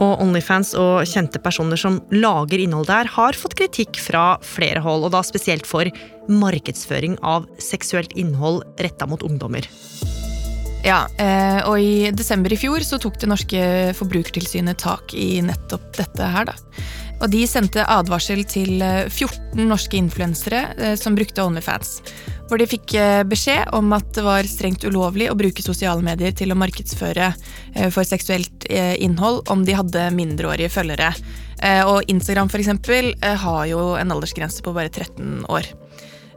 Og 0.00 0.22
Onlyfans 0.24 0.72
og 0.80 1.04
kjente 1.08 1.40
personer 1.42 1.80
som 1.80 1.98
lager 2.14 2.62
innhold 2.62 2.88
der, 2.88 3.08
har 3.10 3.36
fått 3.36 3.58
kritikk 3.60 4.00
fra 4.00 4.38
flere 4.44 4.80
hold, 4.84 5.04
og 5.04 5.12
da 5.12 5.20
spesielt 5.26 5.68
for 5.68 5.88
markedsføring 6.30 7.18
av 7.26 7.48
seksuelt 7.60 8.14
innhold 8.16 8.62
retta 8.80 9.08
mot 9.10 9.24
ungdommer. 9.26 9.68
Ja, 10.80 11.02
eh, 11.20 11.60
og 11.68 11.76
i 11.76 12.08
desember 12.16 12.52
i 12.52 12.56
fjor 12.56 12.80
så 12.86 12.96
tok 13.00 13.18
det 13.20 13.28
norske 13.28 13.60
forbrukertilsynet 13.98 14.80
tak 14.80 15.12
i 15.12 15.42
nettopp 15.44 15.92
dette 15.98 16.32
her, 16.32 16.48
da. 16.48 16.56
Og 17.20 17.28
de 17.28 17.42
sendte 17.48 17.84
advarsel 17.84 18.42
til 18.48 18.80
14 18.80 19.60
eh, 19.60 19.66
norske 19.68 19.98
influensere 19.98 20.62
eh, 20.76 20.94
som 20.96 21.16
brukte 21.16 21.44
Onlyfans. 21.44 21.98
Hvor 22.48 22.60
de 22.60 22.68
fikk 22.70 22.94
eh, 22.96 23.20
beskjed 23.28 23.74
om 23.76 23.92
at 23.96 24.08
det 24.16 24.24
var 24.24 24.48
strengt 24.48 24.86
ulovlig 24.88 25.28
å 25.30 25.36
bruke 25.38 25.64
sosiale 25.64 26.04
medier 26.04 26.32
til 26.36 26.52
å 26.52 26.58
markedsføre 26.58 27.32
for 27.94 28.02
seksuelt 28.02 28.64
innhold 28.70 29.44
om 29.52 29.60
de 29.62 29.76
hadde 29.78 30.08
mindreårige 30.16 30.72
følgere. 30.74 31.12
Og 31.86 32.08
Instagram 32.10 32.48
for 32.50 32.58
eksempel, 32.58 33.12
har 33.20 33.60
jo 33.70 33.92
en 33.94 34.10
aldersgrense 34.10 34.64
på 34.64 34.72
bare 34.74 34.90
13 34.90 35.44
år. 35.46 35.68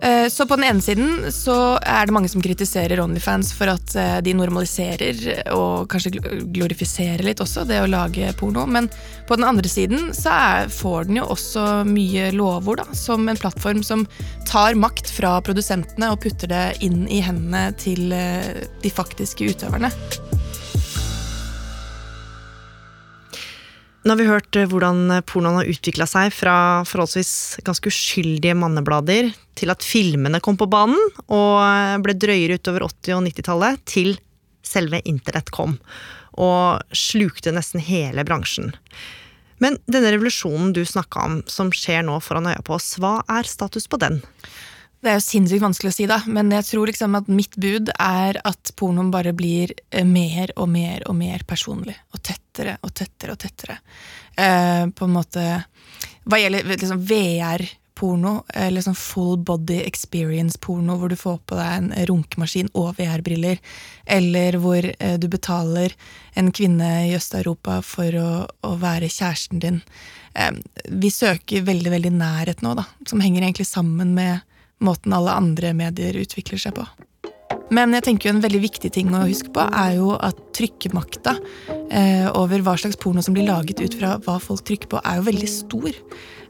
Eh, 0.03 0.27
så 0.29 0.45
på 0.47 0.55
den 0.55 0.65
ene 0.67 0.81
siden 0.83 1.31
så 1.31 1.77
er 1.79 2.05
det 2.05 2.13
mange 2.15 2.27
som 2.27 2.43
kritiserer 2.43 2.99
Onlyfans 2.99 3.53
for 3.55 3.71
at 3.71 3.93
eh, 3.95 4.17
de 4.25 4.33
normaliserer 4.35 5.21
og 5.55 5.87
kanskje 5.93 6.17
glorifiserer 6.51 7.23
litt 7.23 7.39
også 7.43 7.63
det 7.69 7.79
å 7.79 7.87
lage 7.87 8.33
porno. 8.39 8.65
Men 8.67 8.89
på 9.29 9.37
den 9.39 9.47
andre 9.47 9.71
siden 9.71 10.11
så 10.17 10.35
er, 10.35 10.73
får 10.73 11.07
den 11.07 11.21
jo 11.21 11.29
også 11.31 11.65
mye 11.87 12.33
lovord, 12.35 12.83
da, 12.83 12.99
som 12.99 13.31
en 13.31 13.39
plattform 13.39 13.79
som 13.85 14.03
tar 14.49 14.75
makt 14.75 15.07
fra 15.07 15.37
produsentene 15.45 16.11
og 16.11 16.19
putter 16.25 16.51
det 16.51 16.65
inn 16.83 17.05
i 17.07 17.23
hendene 17.23 17.69
til 17.79 18.11
eh, 18.11 18.65
de 18.83 18.91
faktiske 18.91 19.53
utøverne. 19.55 19.93
Nå 24.03 24.11
har 24.11 24.19
vi 24.19 24.27
hørt 24.27 24.57
eh, 24.59 24.67
hvordan 24.67 25.07
pornoen 25.29 25.61
har 25.61 25.69
utvikla 25.71 26.07
seg 26.09 26.33
fra 26.35 26.55
forholdsvis 26.87 27.63
ganske 27.63 27.87
uskyldige 27.87 28.55
manneblader 28.59 29.31
til 29.55 29.71
at 29.71 29.85
filmene 29.87 30.41
kom 30.43 30.57
på 30.59 30.67
banen 30.67 30.99
og 31.29 31.61
eh, 31.63 31.95
ble 32.03 32.17
drøyere 32.19 32.59
utover 32.59 32.83
80- 32.89 33.15
og 33.15 33.23
90-tallet, 33.29 33.85
til 33.87 34.17
selve 34.63 34.99
internett 35.07 35.53
kom 35.55 35.77
og 36.33 36.81
slukte 36.97 37.53
nesten 37.53 37.83
hele 37.83 38.25
bransjen. 38.27 38.73
Men 39.63 39.77
denne 39.87 40.11
revolusjonen 40.11 40.73
du 40.75 40.81
snakka 40.83 41.23
om, 41.23 41.39
som 41.47 41.71
skjer 41.71 42.03
nå 42.03 42.17
foran 42.25 42.49
øya 42.49 42.63
på 42.65 42.75
oss, 42.75 42.95
hva 42.99 43.19
er 43.31 43.47
status 43.47 43.85
på 43.87 43.99
den? 44.01 44.19
Det 45.03 45.11
er 45.11 45.17
jo 45.19 45.23
sinnssykt 45.25 45.63
vanskelig 45.63 45.91
å 45.91 45.95
si, 45.97 46.05
da, 46.07 46.21
men 46.31 46.51
jeg 46.55 46.63
tror 46.69 46.87
liksom 46.87 47.15
at 47.19 47.31
mitt 47.31 47.55
bud 47.59 47.91
er 47.99 48.39
at 48.47 48.71
pornoen 48.79 49.11
bare 49.11 49.33
blir 49.35 49.71
eh, 49.91 50.07
mer 50.07 50.51
og 50.55 50.69
mer 50.71 51.03
og 51.11 51.17
mer 51.19 51.43
personlig. 51.47 51.95
Tettere 52.53 52.75
og 52.85 52.91
tettere 52.93 53.33
og 53.33 53.39
tettere. 53.41 53.77
Eh, 54.37 54.87
på 54.93 55.05
en 55.05 55.13
måte 55.15 55.43
Hva 56.23 56.37
gjelder 56.37 56.67
liksom 56.69 56.99
VR-porno, 57.01 58.43
eller 58.53 58.83
sånn 58.85 58.95
full 58.95 59.39
body 59.41 59.79
experience-porno, 59.83 60.99
hvor 60.99 61.09
du 61.09 61.17
får 61.17 61.39
på 61.49 61.57
deg 61.57 61.71
en 61.73 61.89
runkemaskin 62.11 62.69
og 62.77 62.93
VR-briller, 62.99 63.57
eller 64.05 64.59
hvor 64.61 64.85
eh, 64.85 65.17
du 65.17 65.27
betaler 65.27 65.95
en 66.37 66.51
kvinne 66.53 66.91
i 67.09 67.15
Øst-Europa 67.17 67.81
for 67.83 68.19
å, 68.21 68.29
å, 68.61 68.75
være 68.79 69.09
kjæresten 69.09 69.63
din. 69.65 69.81
Eh, 70.37 70.53
vi 70.93 71.11
søker 71.11 71.65
veldig, 71.65 71.91
veldig 71.97 72.13
nærhet 72.21 72.61
nå, 72.61 72.77
da, 72.77 72.85
som 73.09 73.23
henger 73.23 73.41
egentlig 73.41 73.67
sammen 73.67 74.13
med 74.13 74.45
måten 74.83 75.17
alle 75.17 75.33
andre 75.41 75.73
medier 75.73 76.21
utvikler 76.21 76.61
seg 76.61 76.77
på. 76.77 76.85
Men 77.73 77.95
jeg 77.97 78.05
tenker 78.05 78.29
jo 78.29 78.35
en 78.35 78.43
veldig 78.43 78.61
viktig 78.63 78.91
ting 78.93 79.13
å 79.15 79.25
huske 79.25 79.51
på 79.53 79.63
er 79.65 79.95
jo 79.97 80.13
at 80.15 80.39
trykkemakta 80.57 81.35
eh, 81.89 82.27
over 82.37 82.61
hva 82.65 82.75
slags 82.79 82.99
porno 83.01 83.23
som 83.25 83.35
blir 83.35 83.47
laget 83.49 83.81
ut 83.81 83.97
fra 83.97 84.15
hva 84.25 84.37
folk 84.41 84.65
trykker 84.67 84.91
på, 84.91 85.01
er 85.01 85.19
jo 85.19 85.27
veldig 85.29 85.49
stor. 85.49 86.01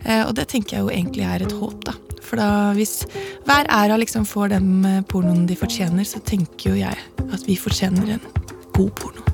Eh, 0.03 0.23
og 0.25 0.33
det 0.39 0.49
tenker 0.51 0.77
jeg 0.77 0.85
jo 0.85 0.93
egentlig 0.93 1.27
er 1.27 1.45
et 1.45 1.55
håp, 1.59 1.79
da. 1.87 1.95
For 2.23 2.39
da 2.39 2.49
hvis 2.77 3.01
hver 3.47 3.69
æra 3.71 3.99
liksom 3.99 4.27
får 4.27 4.55
den 4.55 4.71
eh, 4.89 5.03
pornoen 5.09 5.45
de 5.49 5.59
fortjener, 5.59 6.07
så 6.07 6.23
tenker 6.23 6.73
jo 6.73 6.81
jeg 6.81 7.29
at 7.29 7.47
vi 7.47 7.59
fortjener 7.59 8.17
en 8.17 8.27
god 8.73 8.91
porno. 8.99 9.32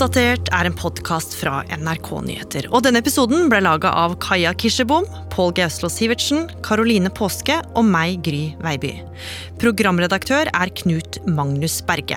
Oppdatert 0.00 0.48
er 0.56 0.64
en 0.64 0.72
podkast 0.72 1.34
fra 1.36 1.58
NRK 1.76 2.06
Nyheter. 2.24 2.68
Og 2.72 2.86
denne 2.86 3.02
episoden 3.02 3.50
ble 3.52 3.58
laga 3.60 3.90
av 4.00 4.14
Kaja 4.24 4.54
Kirsebom, 4.56 5.04
Pål 5.28 5.52
Gauslo 5.58 5.90
Sivertsen, 5.92 6.46
Karoline 6.64 7.12
Påske 7.12 7.58
og 7.76 7.84
meg, 7.84 8.22
Gry 8.24 8.54
Veiby. 8.64 8.94
Programredaktør 9.60 10.48
er 10.56 10.72
Knut 10.80 11.20
Magnus 11.28 11.82
Berge. 11.84 12.16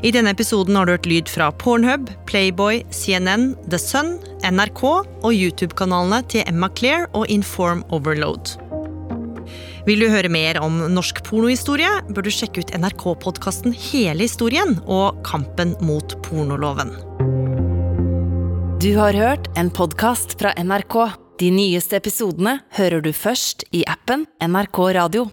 I 0.00 0.14
denne 0.16 0.32
episoden 0.32 0.80
har 0.80 0.88
du 0.88 0.94
hørt 0.94 1.10
lyd 1.12 1.28
fra 1.28 1.50
Pornhub, 1.60 2.08
Playboy, 2.24 2.80
CNN, 2.88 3.50
The 3.68 3.76
Sun, 3.76 4.16
NRK 4.40 4.82
og 4.88 5.28
YouTube-kanalene 5.28 6.24
til 6.32 6.48
Emma 6.48 6.72
Claire 6.72 7.12
og 7.12 7.28
Inform 7.28 7.84
Overload. 7.92 8.56
Vil 9.82 9.98
du 9.98 10.06
høre 10.12 10.30
mer 10.30 10.60
om 10.62 10.76
norsk 10.94 11.24
pornohistorie, 11.26 11.90
bør 12.14 12.22
du 12.22 12.30
sjekke 12.30 12.62
ut 12.62 12.70
NRK-podkasten 12.78 13.74
Hele 13.90 14.28
historien 14.28 14.76
og 14.86 15.18
Kampen 15.26 15.74
mot 15.82 16.14
pornoloven. 16.22 16.94
Du 18.82 18.92
har 18.94 19.18
hørt 19.18 19.50
en 19.58 19.72
podkast 19.74 20.36
fra 20.38 20.54
NRK. 20.54 20.96
De 21.42 21.50
nyeste 21.50 21.98
episodene 21.98 22.60
hører 22.78 23.02
du 23.02 23.10
først 23.10 23.66
i 23.74 23.82
appen 23.90 24.22
NRK 24.38 24.78
Radio. 24.94 25.26